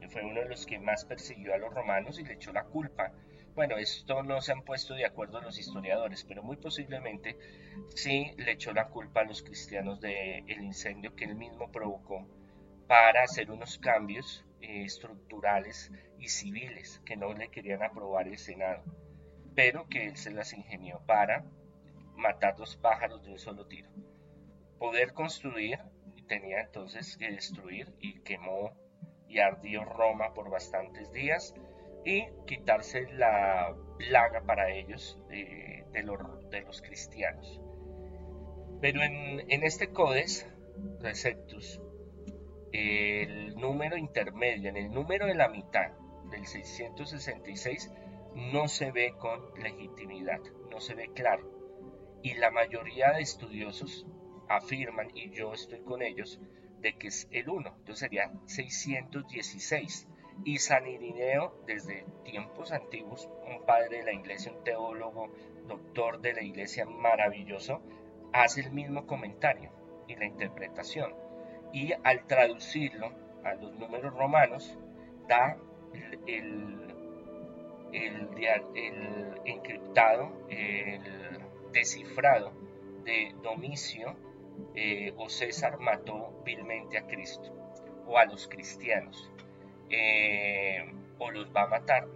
que 0.00 0.08
fue 0.08 0.24
uno 0.24 0.40
de 0.40 0.48
los 0.48 0.66
que 0.66 0.78
más 0.78 1.04
persiguió 1.04 1.54
a 1.54 1.58
los 1.58 1.72
romanos 1.72 2.18
y 2.18 2.24
le 2.24 2.34
echó 2.34 2.52
la 2.52 2.64
culpa. 2.64 3.12
Bueno, 3.56 3.78
esto 3.78 4.22
no 4.22 4.42
se 4.42 4.52
han 4.52 4.64
puesto 4.64 4.92
de 4.92 5.06
acuerdo 5.06 5.40
los 5.40 5.58
historiadores, 5.58 6.24
pero 6.24 6.42
muy 6.42 6.58
posiblemente 6.58 7.38
sí 7.94 8.30
le 8.36 8.52
echó 8.52 8.74
la 8.74 8.88
culpa 8.88 9.20
a 9.20 9.24
los 9.24 9.42
cristianos 9.42 9.98
del 9.98 10.62
incendio 10.62 11.16
que 11.16 11.24
él 11.24 11.36
mismo 11.36 11.72
provocó 11.72 12.28
para 12.86 13.22
hacer 13.22 13.50
unos 13.50 13.78
cambios 13.78 14.44
eh, 14.60 14.84
estructurales 14.84 15.90
y 16.18 16.28
civiles 16.28 17.00
que 17.06 17.16
no 17.16 17.32
le 17.32 17.48
querían 17.48 17.82
aprobar 17.82 18.28
el 18.28 18.36
Senado, 18.36 18.84
pero 19.54 19.88
que 19.88 20.04
él 20.04 20.18
se 20.18 20.32
las 20.32 20.52
ingenió 20.52 21.00
para 21.06 21.46
matar 22.14 22.56
dos 22.56 22.76
pájaros 22.76 23.24
de 23.24 23.32
un 23.32 23.38
solo 23.38 23.66
tiro. 23.66 23.88
Poder 24.78 25.14
construir, 25.14 25.78
tenía 26.28 26.60
entonces 26.60 27.16
que 27.16 27.30
destruir 27.30 27.94
y 28.00 28.20
quemó 28.20 28.76
y 29.26 29.38
ardió 29.38 29.82
Roma 29.86 30.34
por 30.34 30.50
bastantes 30.50 31.10
días 31.14 31.54
y 32.06 32.24
quitarse 32.46 33.12
la 33.14 33.74
plaga 33.98 34.42
para 34.42 34.70
ellos 34.70 35.18
de, 35.28 35.84
los, 36.04 36.80
cristianos. 36.80 37.60
Pero 38.80 39.02
en, 39.02 39.50
en 39.50 39.64
este 39.64 39.88
Codes 39.88 40.48
Receptus, 41.00 41.80
el 42.72 43.56
número 43.56 43.96
intermedio, 43.96 44.70
en 44.70 44.76
el 44.76 44.92
número 44.92 45.26
de 45.26 45.34
la 45.34 45.48
mitad 45.48 45.90
del 46.30 46.46
666, 46.46 47.90
no 48.36 48.68
se 48.68 48.92
ve 48.92 49.14
con 49.18 49.52
legitimidad, 49.60 50.40
no 50.70 50.80
se 50.80 50.94
ve 50.94 51.10
claro. 51.12 51.50
Y 52.22 52.34
la 52.34 52.52
mayoría 52.52 53.12
de 53.12 53.22
estudiosos 53.22 54.06
afirman, 54.48 55.08
y 55.12 55.30
yo 55.30 55.52
estoy 55.52 55.80
con 55.80 56.02
ellos, 56.02 56.40
de 56.80 56.96
que 56.96 57.08
es 57.08 57.26
el 57.32 57.48
1, 57.48 57.68
entonces 57.78 57.98
sería 57.98 58.30
616. 58.46 60.08
Y 60.44 60.58
San 60.58 60.86
Irineo, 60.86 61.54
desde 61.66 62.04
tiempos 62.24 62.72
antiguos, 62.72 63.28
un 63.46 63.64
padre 63.64 63.98
de 63.98 64.04
la 64.04 64.12
iglesia, 64.12 64.52
un 64.52 64.62
teólogo, 64.64 65.28
doctor 65.66 66.20
de 66.20 66.34
la 66.34 66.42
iglesia 66.42 66.84
maravilloso, 66.84 67.80
hace 68.32 68.60
el 68.60 68.70
mismo 68.72 69.06
comentario 69.06 69.70
y 70.06 70.16
la 70.16 70.26
interpretación. 70.26 71.14
Y 71.72 71.92
al 72.04 72.26
traducirlo 72.26 73.12
a 73.44 73.54
los 73.54 73.72
números 73.74 74.14
romanos, 74.14 74.78
da 75.28 75.56
el, 76.26 76.94
el, 77.92 78.28
encriptado, 79.44 80.32
el 80.48 81.00
descifrado 81.72 82.52
de 83.04 83.34
Domicio 83.42 84.16
eh, 84.74 85.12
o 85.16 85.28
César 85.28 85.78
mató 85.78 86.42
vilmente 86.44 86.98
a 86.98 87.06
Cristo 87.06 87.52
o 88.06 88.18
a 88.18 88.24
los 88.24 88.48
cristianos 88.48 89.30
eh, 89.90 90.92
o 91.18 91.30
los 91.30 91.54
va 91.54 91.62
a 91.62 91.66
matar. 91.68 92.06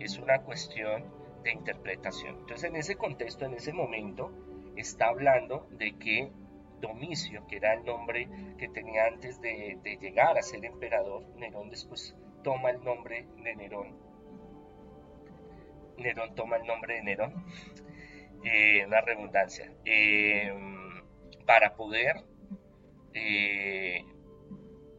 Es 0.00 0.18
una 0.18 0.42
cuestión 0.42 1.04
de 1.42 1.52
interpretación. 1.52 2.36
Entonces 2.40 2.64
en 2.64 2.76
ese 2.76 2.96
contexto, 2.96 3.44
en 3.44 3.54
ese 3.54 3.72
momento, 3.72 4.32
está 4.76 5.08
hablando 5.08 5.68
de 5.70 5.96
que 5.98 6.30
Domicio, 6.80 7.46
que 7.46 7.56
era 7.56 7.74
el 7.74 7.84
nombre 7.84 8.28
que 8.58 8.68
tenía 8.68 9.06
antes 9.06 9.40
de, 9.40 9.78
llegar 10.00 10.36
a 10.36 10.42
ser 10.42 10.64
emperador, 10.64 11.22
Nerón 11.36 11.70
después 11.70 12.16
toma 12.42 12.70
el 12.70 12.82
nombre 12.82 13.26
de 13.42 13.54
Nerón. 13.54 13.96
Nerón 15.98 16.34
toma 16.34 16.56
el 16.56 16.66
nombre 16.66 16.94
de 16.94 17.02
Nerón. 17.02 17.46
Eh, 18.44 18.84
una 18.84 19.00
redundancia 19.00 19.72
para 21.46 21.76
poder 21.76 22.24
eh, 23.14 24.04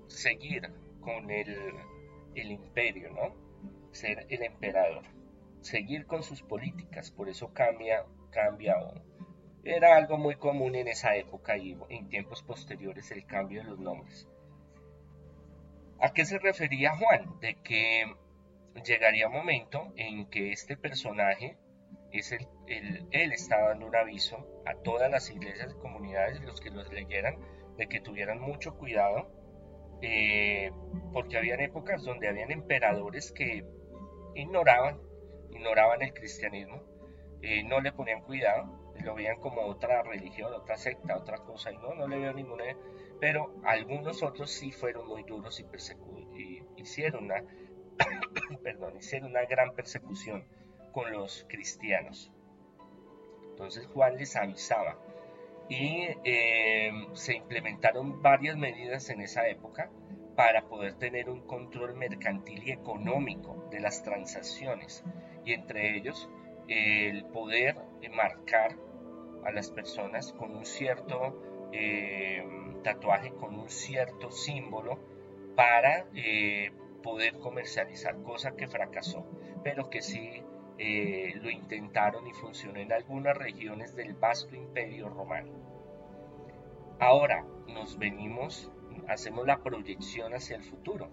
seguir 0.07 0.69
con 1.01 1.29
el, 1.29 1.73
imperio, 2.36 3.12
¿no? 3.12 3.36
Ser 3.91 4.26
el 4.30 4.43
emperador, 4.43 5.04
seguir 5.62 6.06
con 6.06 6.24
sus 6.24 6.41
políticas, 6.41 7.12
por 7.12 7.30
eso 7.30 7.54
cambia, 7.54 8.06
cambia. 8.32 8.76
Era 9.63 9.96
algo 9.96 10.17
muy 10.17 10.36
común 10.36 10.76
en 10.76 10.88
esa 10.88 11.15
época 11.15 11.58
y 11.58 11.78
en 11.89 12.10
tiempos 12.10 12.43
posteriores 12.43 13.12
el 13.12 13.26
cambio 13.26 13.63
de 13.63 13.69
los 13.69 13.80
nombres. 13.80 14.28
¿A 16.00 16.12
qué 16.12 16.26
se 16.26 16.38
refería 16.38 16.98
Juan? 16.98 17.39
De 17.39 17.56
que 17.63 18.06
llegaría 18.86 19.28
un 19.28 19.34
momento 19.34 19.93
en 19.96 20.30
que 20.30 20.52
este 20.52 20.76
personaje 20.76 21.58
es 22.12 22.32
el, 22.32 22.48
él 22.67 23.32
estaba 23.32 23.69
dando 23.69 23.88
un 23.88 23.96
aviso 23.96 24.46
a 24.65 24.76
todas 24.76 25.10
las 25.10 25.30
iglesias 25.30 25.74
y 25.74 25.82
comunidades, 25.82 26.41
los 26.41 26.60
que 26.62 26.69
los 26.69 26.91
leyeran, 26.91 27.38
de 27.78 27.88
que 27.88 28.00
tuvieran 28.00 28.39
mucho 28.39 28.76
cuidado, 28.78 29.32
eh, 30.01 30.71
porque 31.12 31.38
habían 31.38 31.60
épocas 31.60 32.03
donde 32.03 32.27
habían 32.27 32.51
emperadores 32.51 33.32
que 33.32 33.65
ignoraban, 34.36 34.99
ignoraban 35.51 36.01
el 36.01 36.13
cristianismo, 36.13 36.82
eh, 37.41 37.63
no 37.63 37.82
le 37.82 37.91
ponían 37.91 38.21
cuidado, 38.21 38.93
lo 39.03 39.15
veían 39.15 39.39
como 39.39 39.62
otra 39.62 40.01
religión, 40.03 40.53
otra 40.53 40.77
secta, 40.77 41.17
otra 41.17 41.38
cosa, 41.38 41.71
y 41.71 41.77
no, 41.77 41.93
no 41.93 42.08
le 42.08 42.17
veo 42.17 42.34
ninguna, 42.34 42.63
pero 43.19 43.53
algunos 43.63 44.23
otros 44.23 44.51
sí 44.51 44.71
fueron 44.71 45.08
muy 45.08 45.23
duros 45.23 45.60
y, 45.60 45.65
y 46.38 46.63
hicieron 46.77 47.25
una, 47.25 47.43
perdón, 48.63 48.97
hicieron 48.97 49.32
una 49.32 49.45
gran 49.45 49.73
persecución 49.73 50.45
con 50.91 51.12
los 51.12 51.45
cristianos. 51.49 52.32
Entonces 53.49 53.88
Juan 53.88 54.17
les 54.17 54.36
avisaba 54.36 54.97
y 55.69 56.08
eh, 56.23 56.91
se 57.13 57.36
implementaron 57.36 58.21
varias 58.21 58.58
medidas 58.58 59.10
en 59.10 59.21
esa 59.21 59.47
época 59.47 59.89
para 60.36 60.67
poder 60.67 60.95
tener 60.95 61.30
un 61.30 61.41
control 61.41 61.95
mercantil 61.95 62.63
y 62.67 62.71
económico 62.71 63.67
de 63.71 63.80
las 63.80 64.04
transacciones. 64.04 65.04
Y 65.45 65.54
entre 65.54 65.95
ellos 65.95 66.30
el 66.67 67.26
poder 67.26 67.76
marcar 68.15 68.76
a 69.45 69.52
las 69.52 69.69
personas 69.69 70.34
con 70.34 70.56
un 70.56 70.65
cierto 70.65 71.69
eh, 71.71 72.43
tatuaje, 72.84 73.32
con 73.32 73.56
un 73.56 73.69
cierto 73.69 74.32
símbolo 74.32 74.99
para 75.56 76.08
eh, 76.15 76.71
poder 77.02 77.38
comercializar, 77.39 78.21
cosa 78.23 78.56
que 78.56 78.67
fracasó, 78.67 79.26
pero 79.63 79.89
que 79.89 80.02
sí 80.02 80.43
eh, 80.77 81.33
lo 81.36 81.49
intentaron 81.49 82.27
y 82.27 82.33
funcionó 82.33 82.79
en 82.79 82.91
algunas 82.91 83.38
regiones 83.38 83.95
del 83.95 84.13
vasto 84.13 84.55
imperio 84.55 85.09
romano. 85.09 85.51
Ahora 86.99 87.45
nos 87.67 87.97
venimos, 87.97 88.71
hacemos 89.07 89.45
la 89.45 89.62
proyección 89.62 90.33
hacia 90.33 90.55
el 90.55 90.63
futuro. 90.63 91.09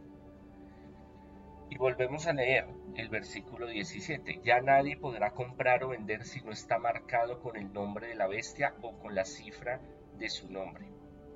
Y 1.69 1.77
volvemos 1.77 2.27
a 2.27 2.33
leer 2.33 2.67
el 2.97 3.09
versículo 3.09 3.67
17. 3.67 4.41
Ya 4.43 4.61
nadie 4.61 4.97
podrá 4.97 5.31
comprar 5.33 5.85
o 5.85 5.89
vender 5.89 6.25
si 6.25 6.41
no 6.43 6.51
está 6.51 6.79
marcado 6.79 7.41
con 7.41 7.57
el 7.57 7.73
nombre 7.73 8.09
de 8.09 8.15
la 8.17 8.27
bestia 8.27 8.75
o 8.83 8.99
con 8.99 9.15
la 9.15 9.25
cifra 9.25 9.81
de 10.19 10.29
su 10.29 10.51
nombre. 10.51 10.87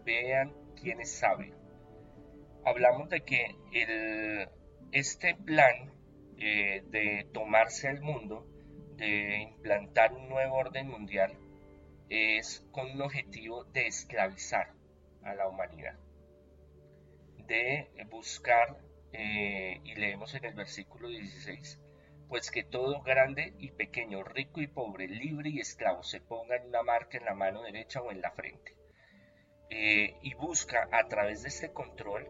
Vean 0.04 0.52
quién 0.80 1.00
es 1.00 1.12
sabio. 1.12 1.54
Hablamos 2.64 3.08
de 3.10 3.20
que 3.20 3.56
el, 3.72 4.48
este 4.92 5.34
plan 5.34 5.93
eh, 6.38 6.82
de 6.86 7.28
tomarse 7.32 7.88
el 7.88 8.00
mundo, 8.00 8.46
de 8.96 9.38
implantar 9.38 10.12
un 10.12 10.28
nuevo 10.28 10.56
orden 10.56 10.88
mundial, 10.88 11.36
es 12.08 12.66
con 12.70 12.90
un 12.90 13.02
objetivo 13.02 13.64
de 13.64 13.86
esclavizar 13.86 14.72
a 15.22 15.34
la 15.34 15.48
humanidad, 15.48 15.98
de 17.46 17.88
buscar, 18.10 18.78
eh, 19.12 19.80
y 19.84 19.94
leemos 19.94 20.34
en 20.34 20.44
el 20.44 20.54
versículo 20.54 21.08
16, 21.08 21.80
pues 22.28 22.50
que 22.50 22.64
todo 22.64 23.02
grande 23.02 23.54
y 23.58 23.70
pequeño, 23.70 24.22
rico 24.24 24.60
y 24.60 24.66
pobre, 24.66 25.08
libre 25.08 25.50
y 25.50 25.60
esclavo, 25.60 26.02
se 26.02 26.20
pongan 26.20 26.66
una 26.66 26.82
marca 26.82 27.18
en 27.18 27.24
la 27.24 27.34
mano 27.34 27.62
derecha 27.62 28.00
o 28.00 28.10
en 28.10 28.20
la 28.20 28.30
frente. 28.32 28.74
Eh, 29.70 30.16
y 30.22 30.34
busca 30.34 30.88
a 30.92 31.08
través 31.08 31.42
de 31.42 31.48
este 31.48 31.72
control 31.72 32.28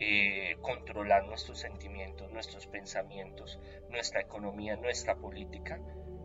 eh, 0.00 0.56
controlar 0.60 1.26
nuestros 1.26 1.58
sentimientos, 1.58 2.30
nuestros 2.30 2.66
pensamientos, 2.66 3.58
nuestra 3.90 4.20
economía, 4.20 4.76
nuestra 4.76 5.16
política, 5.16 5.80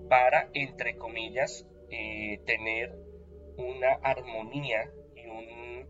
para, 0.09 0.49
entre 0.53 0.95
comillas, 0.97 1.65
eh, 1.89 2.39
tener 2.45 2.95
una 3.57 3.93
armonía 4.03 4.91
y 5.15 5.85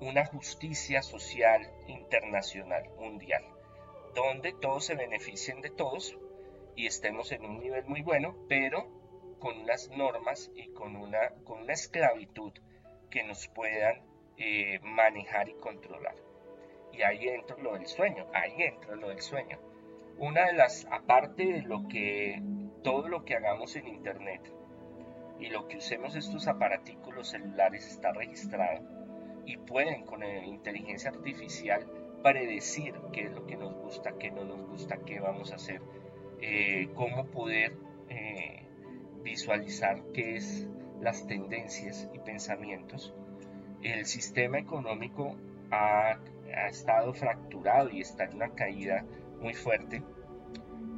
una 0.00 0.24
justicia 0.26 1.02
social 1.02 1.70
internacional, 1.88 2.88
mundial. 2.98 3.44
donde 4.14 4.52
todos 4.52 4.86
se 4.86 4.96
beneficien 4.96 5.60
de 5.60 5.70
todos 5.70 6.18
y 6.74 6.86
estemos 6.86 7.30
en 7.30 7.44
un 7.44 7.60
nivel 7.60 7.84
muy 7.84 8.02
bueno, 8.02 8.34
pero 8.48 8.88
con 9.38 9.58
unas 9.60 9.88
normas 9.90 10.50
y 10.54 10.72
con 10.72 10.96
una, 10.96 11.30
con 11.44 11.62
una 11.62 11.74
esclavitud 11.74 12.52
que 13.10 13.22
nos 13.24 13.48
puedan 13.48 14.02
eh, 14.36 14.78
manejar 14.82 15.48
y 15.48 15.54
controlar. 15.54 16.16
Y 17.00 17.02
ahí 17.02 17.28
entra 17.28 17.56
lo 17.56 17.72
del 17.72 17.86
sueño, 17.86 18.26
ahí 18.34 18.52
entra 18.58 18.94
lo 18.94 19.08
del 19.08 19.22
sueño. 19.22 19.58
Una 20.18 20.44
de 20.44 20.52
las, 20.52 20.86
aparte 20.90 21.46
de 21.46 21.62
lo 21.62 21.88
que, 21.88 22.42
todo 22.82 23.08
lo 23.08 23.24
que 23.24 23.36
hagamos 23.36 23.74
en 23.76 23.88
Internet 23.88 24.42
y 25.38 25.48
lo 25.48 25.66
que 25.66 25.78
usemos 25.78 26.14
estos 26.14 26.46
aparatículos 26.46 27.30
celulares 27.30 27.86
está 27.86 28.12
registrado 28.12 28.82
y 29.46 29.56
pueden 29.56 30.04
con 30.04 30.22
inteligencia 30.22 31.08
artificial 31.08 31.86
predecir 32.22 32.92
qué 33.14 33.22
es 33.22 33.32
lo 33.32 33.46
que 33.46 33.56
nos 33.56 33.72
gusta, 33.76 34.18
qué 34.18 34.30
no 34.30 34.44
nos 34.44 34.68
gusta, 34.68 34.98
qué 34.98 35.20
vamos 35.20 35.52
a 35.52 35.54
hacer, 35.54 35.80
eh, 36.42 36.90
cómo 36.94 37.28
poder 37.28 37.78
eh, 38.10 38.66
visualizar 39.22 40.02
qué 40.12 40.36
es 40.36 40.68
las 41.00 41.26
tendencias 41.26 42.10
y 42.12 42.18
pensamientos. 42.18 43.14
El 43.82 44.04
sistema 44.04 44.58
económico 44.58 45.34
ha, 45.70 46.18
ha 46.54 46.68
estado 46.68 47.12
fracturado 47.14 47.90
y 47.90 48.00
está 48.00 48.24
en 48.24 48.36
una 48.36 48.54
caída 48.54 49.04
muy 49.40 49.54
fuerte. 49.54 50.02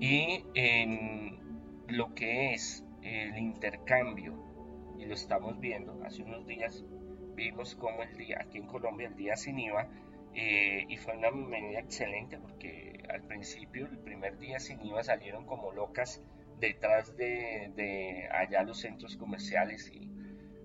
Y 0.01 0.45
en 0.55 1.39
lo 1.89 2.15
que 2.15 2.55
es 2.55 2.85
el 3.03 3.39
intercambio, 3.39 4.35
y 4.99 5.05
lo 5.05 5.15
estamos 5.15 5.59
viendo, 5.61 6.01
hace 6.05 6.23
unos 6.23 6.47
días 6.47 6.85
vimos 7.35 7.75
como 7.75 8.03
el 8.03 8.17
día, 8.17 8.39
aquí 8.41 8.59
en 8.59 8.67
Colombia, 8.67 9.09
el 9.09 9.17
día 9.17 9.37
sin 9.37 9.59
IVA, 9.59 9.89
eh, 10.35 10.87
y 10.89 10.97
fue 10.97 11.17
una 11.17 11.31
medida 11.31 11.81
excelente 11.81 12.39
porque 12.39 13.03
al 13.11 13.23
principio, 13.23 13.87
el 13.87 13.99
primer 13.99 14.39
día 14.39 14.59
sin 14.61 14.85
IVA 14.85 15.03
salieron 15.05 15.45
como 15.45 15.73
locas 15.73 16.23
detrás 16.59 17.17
de, 17.17 18.29
allá 18.33 18.63
los 18.63 18.81
centros 18.81 19.17
comerciales 19.17 19.91
y 19.93 20.09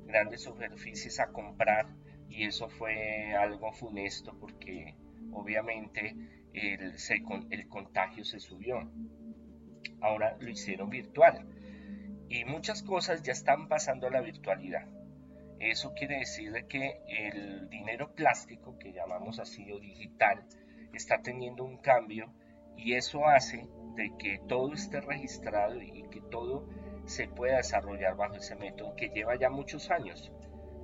grandes 0.06 0.42
superficies 0.42 1.20
a 1.20 1.28
comprar 1.32 1.88
y 2.30 2.46
eso 2.46 2.70
fue 2.70 3.34
algo 3.34 3.72
funesto 3.72 4.38
porque 4.40 4.96
obviamente 5.32 6.16
el, 6.54 6.96
el 7.50 7.68
contagio 7.68 8.24
se 8.24 8.40
subió. 8.40 8.90
Ahora 10.02 10.38
lo 10.40 10.50
hicieron 10.50 10.90
virtual 10.90 11.48
y 12.30 12.46
muchas 12.46 12.84
cosas 12.84 13.24
ya 13.24 13.32
están 13.32 13.68
pasando 13.68 14.08
a 14.08 14.12
la 14.12 14.22
virtualidad. 14.22 14.88
Eso 15.60 15.94
quiere 15.94 16.20
decir 16.20 16.54
que 16.70 17.02
el 17.08 17.70
dinero 17.70 18.14
plástico, 18.14 18.78
que 18.78 18.94
llamamos 18.94 19.40
así 19.40 19.72
o 19.72 19.80
digital, 19.80 20.46
está 20.94 21.22
teniendo 21.22 21.64
un 21.64 21.78
cambio 21.78 22.32
y 22.76 22.94
eso 22.94 23.28
hace 23.28 23.68
de 23.96 24.12
que 24.20 24.40
todo 24.48 24.74
esté 24.74 25.02
registrado 25.02 25.82
y 25.82 26.04
que 26.12 26.22
todo 26.22 26.68
se 27.06 27.28
pueda 27.28 27.58
desarrollar 27.58 28.16
bajo 28.16 28.36
ese 28.36 28.56
método 28.56 28.96
que 28.96 29.10
lleva 29.10 29.36
ya 29.36 29.50
muchos 29.50 29.90
años. 29.90 30.32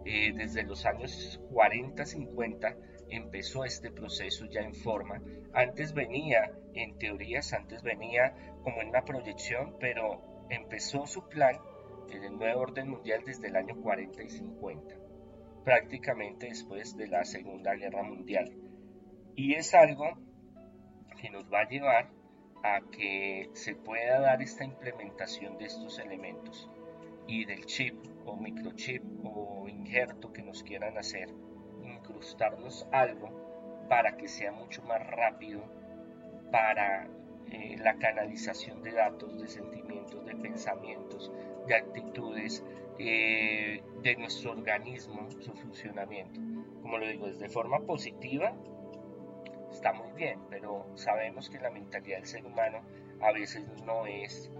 Eh, 0.05 0.33
desde 0.35 0.63
los 0.63 0.85
años 0.85 1.41
40, 1.51 2.05
50 2.05 2.75
empezó 3.09 3.63
este 3.63 3.91
proceso 3.91 4.45
ya 4.45 4.61
en 4.61 4.73
forma. 4.73 5.21
Antes 5.53 5.93
venía 5.93 6.51
en 6.73 6.97
teorías, 6.97 7.53
antes 7.53 7.83
venía 7.83 8.35
como 8.63 8.81
en 8.81 8.89
una 8.89 9.05
proyección, 9.05 9.77
pero 9.79 10.45
empezó 10.49 11.05
su 11.05 11.29
plan 11.29 11.55
en 12.09 12.23
el 12.23 12.37
nuevo 12.37 12.61
orden 12.61 12.89
mundial 12.89 13.23
desde 13.25 13.47
el 13.47 13.55
año 13.55 13.79
40 13.81 14.23
y 14.23 14.29
50, 14.29 14.95
prácticamente 15.63 16.47
después 16.47 16.97
de 16.97 17.07
la 17.07 17.23
Segunda 17.23 17.73
Guerra 17.75 18.03
Mundial. 18.03 18.51
Y 19.35 19.53
es 19.53 19.73
algo 19.73 20.17
que 21.21 21.29
nos 21.29 21.45
va 21.51 21.61
a 21.61 21.69
llevar 21.69 22.09
a 22.63 22.81
que 22.91 23.49
se 23.53 23.75
pueda 23.75 24.19
dar 24.19 24.41
esta 24.41 24.63
implementación 24.63 25.57
de 25.57 25.65
estos 25.65 25.97
elementos 25.99 26.69
y 27.28 27.45
del 27.45 27.65
chip 27.65 27.95
o 28.26 28.36
microchip 28.36 29.03
o 29.24 29.67
injerto 29.67 30.32
que 30.32 30.41
nos 30.41 30.63
quieran 30.63 30.97
hacer, 30.97 31.30
incrustarnos 31.84 32.88
algo 32.91 33.86
para 33.89 34.17
que 34.17 34.28
sea 34.28 34.51
mucho 34.51 34.82
más 34.84 35.05
rápido 35.07 35.63
para 36.51 37.07
eh, 37.51 37.76
la 37.80 37.97
canalización 37.97 38.82
de 38.84 38.93
datos, 38.93 39.41
de 39.41 39.47
sentimientos, 39.47 40.26
de 40.26 40.36
pensamientos, 40.36 41.32
de 41.67 41.76
actitudes, 41.76 42.63
eh, 42.99 43.84
de 44.01 44.15
nuestro 44.15 44.51
organismo, 44.51 45.30
su 45.39 45.53
funcionamiento. 45.53 46.39
Como 46.82 46.97
lo 46.97 47.07
digo, 47.07 47.28
desde 47.28 47.49
forma 47.49 47.80
positiva 47.82 48.55
está 49.71 49.93
muy 49.93 50.11
bien, 50.13 50.39
pero 50.49 50.86
sabemos 50.95 51.49
que 51.49 51.59
la 51.59 51.71
mentalidad 51.71 52.17
del 52.17 52.28
ser 52.28 52.45
humano 52.45 52.82
a 53.19 53.32
veces 53.32 53.65
no 53.84 54.05
es 54.05 54.51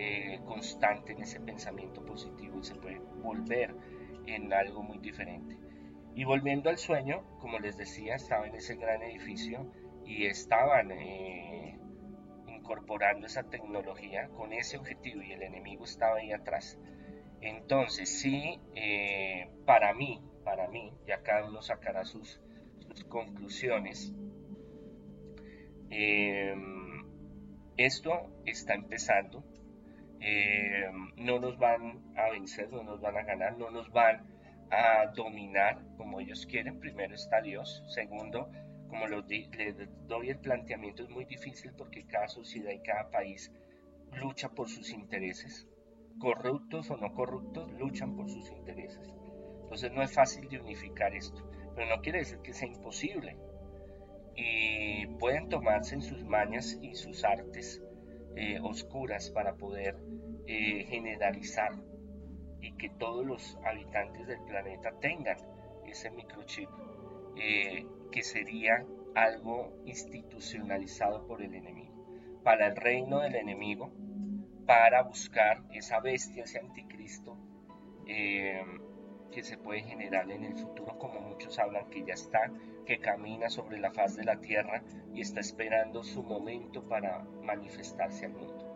eh, 0.00 0.40
constante 0.44 1.12
en 1.12 1.22
ese 1.22 1.40
pensamiento 1.40 2.04
positivo 2.04 2.60
y 2.60 2.64
se 2.64 2.76
puede 2.76 3.00
volver 3.20 3.74
en 4.26 4.52
algo 4.52 4.82
muy 4.82 4.98
diferente. 4.98 5.58
Y 6.14 6.22
volviendo 6.22 6.70
al 6.70 6.78
sueño, 6.78 7.24
como 7.40 7.58
les 7.58 7.76
decía, 7.76 8.14
estaba 8.14 8.46
en 8.46 8.54
ese 8.54 8.76
gran 8.76 9.02
edificio 9.02 9.72
y 10.04 10.26
estaban 10.26 10.92
incorporando 12.46 13.26
esa 13.26 13.44
tecnología 13.44 14.28
con 14.28 14.52
ese 14.52 14.76
objetivo 14.76 15.22
y 15.22 15.32
el 15.32 15.42
enemigo 15.42 15.84
estaba 15.84 16.18
ahí 16.18 16.32
atrás. 16.32 16.78
Entonces, 17.40 18.20
sí, 18.20 18.60
eh, 18.74 19.48
para 19.64 19.94
mí, 19.94 20.22
para 20.44 20.68
mí, 20.68 20.92
ya 21.06 21.22
cada 21.22 21.48
uno 21.48 21.62
sacará 21.62 22.04
sus, 22.04 22.40
conclusiones. 23.08 24.12
Em, 25.90 27.04
esto 27.76 28.30
está 28.44 28.74
empezando. 28.74 29.44
Em, 30.20 31.12
no 31.16 31.38
nos 31.38 31.58
van 31.58 32.02
a 32.16 32.30
vencer, 32.30 32.70
no 32.72 32.82
nos 32.82 33.00
van 33.00 33.16
a 33.16 33.22
ganar, 33.22 33.56
no 33.56 33.70
nos 33.70 33.90
van 33.92 34.26
a 34.70 35.06
dominar 35.14 35.80
como 35.96 36.20
ellos 36.20 36.46
quieren. 36.46 36.80
Primero 36.80 37.14
está 37.14 37.40
Dios. 37.40 37.84
Segundo, 37.88 38.50
como 38.88 39.06
les 39.06 39.24
doy 40.06 40.30
el 40.30 40.38
planteamiento, 40.38 41.04
es 41.04 41.10
muy 41.10 41.24
difícil 41.24 41.72
porque 41.76 42.06
cada 42.06 42.28
sociedad 42.28 42.72
y 42.72 42.80
cada 42.80 43.10
país 43.10 43.52
lucha 44.12 44.48
por 44.48 44.68
sus 44.68 44.90
intereses. 44.90 45.68
Corruptos 46.18 46.90
o 46.90 46.96
no 46.96 47.14
corruptos 47.14 47.70
luchan 47.74 48.16
por 48.16 48.28
sus 48.28 48.50
intereses. 48.50 49.14
Entonces 49.62 49.92
no 49.92 50.02
es 50.02 50.12
fácil 50.12 50.48
de 50.48 50.58
unificar 50.58 51.14
esto, 51.14 51.48
pero 51.76 51.94
no 51.94 52.02
quiere 52.02 52.20
decir 52.20 52.38
que 52.40 52.52
sea 52.52 52.68
imposible. 52.68 53.36
Y 54.34 55.06
pueden 55.18 55.48
tomarse 55.48 55.94
en 55.94 56.02
sus 56.02 56.24
mañas 56.24 56.78
y 56.80 56.94
sus 56.94 57.24
artes 57.24 57.82
eh, 58.40 58.60
oscuras 58.62 59.30
para 59.30 59.54
poder 59.54 59.96
eh, 60.46 60.84
generalizar 60.88 61.72
y 62.60 62.70
que 62.76 62.88
todos 62.88 63.26
los 63.26 63.58
habitantes 63.64 64.28
del 64.28 64.40
planeta 64.44 64.92
tengan 65.00 65.38
ese 65.84 66.12
microchip 66.12 66.68
eh, 67.36 67.84
que 68.12 68.22
sería 68.22 68.86
algo 69.16 69.72
institucionalizado 69.86 71.26
por 71.26 71.42
el 71.42 71.52
enemigo, 71.52 72.40
para 72.44 72.68
el 72.68 72.76
reino 72.76 73.18
del 73.18 73.34
enemigo, 73.34 73.90
para 74.66 75.02
buscar 75.02 75.64
esa 75.72 75.98
bestia, 75.98 76.44
ese 76.44 76.60
anticristo 76.60 77.36
que 79.38 79.44
se 79.44 79.56
puede 79.56 79.82
generar 79.82 80.28
en 80.32 80.42
el 80.42 80.56
futuro, 80.56 80.98
como 80.98 81.20
muchos 81.20 81.60
hablan 81.60 81.88
que 81.90 82.02
ya 82.02 82.14
está, 82.14 82.50
que 82.84 82.98
camina 82.98 83.48
sobre 83.48 83.78
la 83.78 83.92
faz 83.92 84.16
de 84.16 84.24
la 84.24 84.40
tierra 84.40 84.82
y 85.14 85.20
está 85.20 85.38
esperando 85.38 86.02
su 86.02 86.24
momento 86.24 86.82
para 86.88 87.20
manifestarse 87.44 88.26
al 88.26 88.32
mundo. 88.32 88.66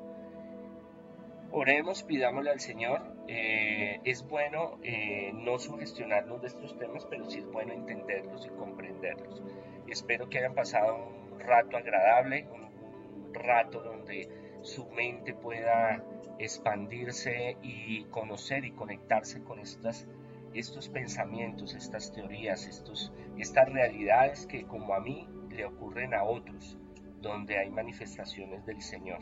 Oremos, 1.50 2.04
pidámosle 2.04 2.52
al 2.52 2.60
Señor. 2.60 3.02
Eh, 3.26 3.98
es 4.04 4.24
bueno 4.28 4.78
eh, 4.84 5.32
no 5.34 5.58
sugestionarnos 5.58 6.40
de 6.42 6.46
estos 6.46 6.78
temas, 6.78 7.06
pero 7.06 7.28
sí 7.28 7.40
es 7.40 7.46
bueno 7.50 7.72
entenderlos 7.72 8.46
y 8.46 8.50
comprenderlos. 8.50 9.42
Espero 9.88 10.28
que 10.28 10.38
hayan 10.38 10.54
pasado 10.54 11.10
un 11.32 11.40
rato 11.40 11.76
agradable, 11.76 12.46
un, 12.54 13.34
rato 13.34 13.82
donde 13.82 14.28
su 14.60 14.88
mente 14.90 15.34
pueda 15.34 16.04
expandirse 16.38 17.56
y 17.62 18.04
conocer 18.04 18.64
y 18.64 18.70
conectarse 18.70 19.42
con 19.42 19.58
estas, 19.58 20.06
estos 20.54 20.88
pensamientos, 20.88 21.74
estas 21.74 22.12
teorías, 22.12 22.66
estos, 22.66 23.12
estas 23.38 23.68
realidades 23.68 24.46
que 24.46 24.64
como 24.64 24.94
a 24.94 25.00
mí 25.00 25.28
le 25.50 25.64
ocurren 25.64 26.14
a 26.14 26.24
otros, 26.24 26.78
donde 27.20 27.58
hay 27.58 27.70
manifestaciones 27.70 28.64
del 28.66 28.80
Señor. 28.82 29.20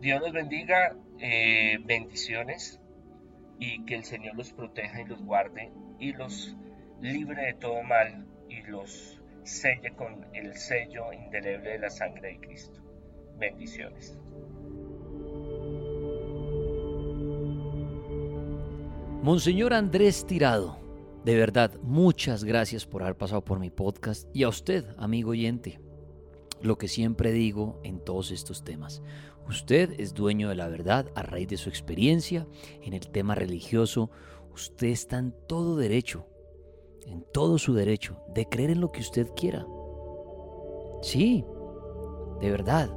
Dios 0.00 0.20
los 0.20 0.32
bendiga, 0.32 0.96
eh, 1.18 1.78
bendiciones 1.84 2.80
y 3.58 3.84
que 3.84 3.94
el 3.94 4.04
Señor 4.04 4.34
los 4.36 4.52
proteja 4.52 5.02
y 5.02 5.04
los 5.04 5.22
guarde 5.22 5.70
y 5.98 6.12
los 6.12 6.56
libre 7.00 7.46
de 7.46 7.54
todo 7.54 7.82
mal 7.82 8.26
y 8.48 8.62
los 8.62 9.22
selle 9.42 9.92
con 9.92 10.26
el 10.34 10.56
sello 10.56 11.12
indeleble 11.12 11.70
de 11.70 11.78
la 11.78 11.90
sangre 11.90 12.34
de 12.34 12.40
Cristo. 12.40 12.80
Bendiciones. 13.38 14.18
Monseñor 19.22 19.74
Andrés 19.74 20.24
Tirado, 20.24 20.78
de 21.26 21.36
verdad, 21.36 21.72
muchas 21.82 22.42
gracias 22.42 22.86
por 22.86 23.02
haber 23.02 23.18
pasado 23.18 23.44
por 23.44 23.58
mi 23.58 23.68
podcast 23.68 24.26
y 24.34 24.44
a 24.44 24.48
usted, 24.48 24.86
amigo 24.96 25.32
oyente. 25.32 25.78
lo 26.62 26.78
que 26.78 26.88
siempre 26.88 27.30
digo 27.30 27.80
en 27.84 28.00
todos 28.00 28.30
estos 28.30 28.64
temas. 28.64 29.02
Usted 29.46 29.98
es 29.98 30.14
dueño 30.14 30.48
de 30.48 30.54
la 30.54 30.68
verdad 30.68 31.10
a 31.14 31.22
raíz 31.22 31.48
de 31.48 31.58
su 31.58 31.68
experiencia 31.68 32.46
en 32.82 32.94
el 32.94 33.08
tema 33.08 33.34
religioso. 33.34 34.10
Usted 34.54 34.88
está 34.88 35.18
en 35.18 35.34
todo 35.46 35.76
derecho, 35.76 36.26
en 37.06 37.24
todo 37.32 37.58
su 37.58 37.74
derecho, 37.74 38.16
de 38.34 38.46
creer 38.46 38.70
en 38.70 38.80
lo 38.80 38.90
que 38.90 39.00
usted 39.00 39.28
quiera. 39.36 39.66
Sí, 41.02 41.44
de 42.40 42.50
verdad. 42.50 42.90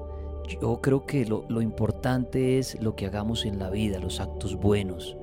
Yo 0.61 0.79
creo 0.81 1.05
que 1.05 1.25
lo, 1.25 1.45
lo 1.49 1.61
importante 1.61 2.59
es 2.59 2.81
lo 2.81 2.95
que 2.95 3.07
hagamos 3.07 3.45
en 3.45 3.59
la 3.59 3.69
vida, 3.69 3.99
los 3.99 4.19
actos 4.19 4.55
buenos. 4.55 5.17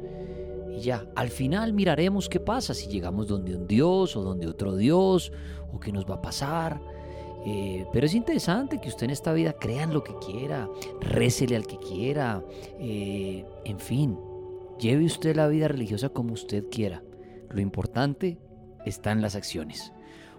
Ya, 0.80 1.04
al 1.14 1.28
final 1.28 1.74
miraremos 1.74 2.28
qué 2.28 2.40
pasa, 2.40 2.72
si 2.72 2.88
llegamos 2.88 3.28
donde 3.28 3.54
un 3.54 3.66
Dios 3.66 4.16
o 4.16 4.22
donde 4.22 4.46
otro 4.46 4.76
Dios, 4.76 5.30
o 5.72 5.78
qué 5.78 5.92
nos 5.92 6.06
va 6.06 6.16
a 6.16 6.22
pasar. 6.22 6.80
Eh, 7.44 7.86
pero 7.92 8.06
es 8.06 8.14
interesante 8.14 8.80
que 8.80 8.88
usted 8.88 9.04
en 9.04 9.10
esta 9.10 9.32
vida 9.32 9.52
crea 9.52 9.82
en 9.82 9.92
lo 9.92 10.02
que 10.02 10.14
quiera, 10.18 10.68
récele 11.00 11.56
al 11.56 11.66
que 11.66 11.78
quiera, 11.78 12.42
eh, 12.78 13.44
en 13.64 13.78
fin, 13.78 14.18
lleve 14.78 15.04
usted 15.04 15.36
la 15.36 15.48
vida 15.48 15.68
religiosa 15.68 16.08
como 16.08 16.32
usted 16.32 16.64
quiera. 16.70 17.02
Lo 17.50 17.60
importante 17.60 18.38
está 18.84 19.12
en 19.12 19.22
las 19.22 19.36
acciones. 19.36 19.92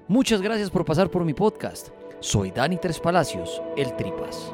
Muchas 0.07 0.41
gracias 0.41 0.69
por 0.69 0.85
pasar 0.85 1.09
por 1.09 1.23
mi 1.23 1.33
podcast. 1.33 1.89
Soy 2.19 2.51
Dani 2.51 2.77
Tres 2.77 2.99
Palacios, 2.99 3.61
el 3.77 3.95
Tripas. 3.95 4.53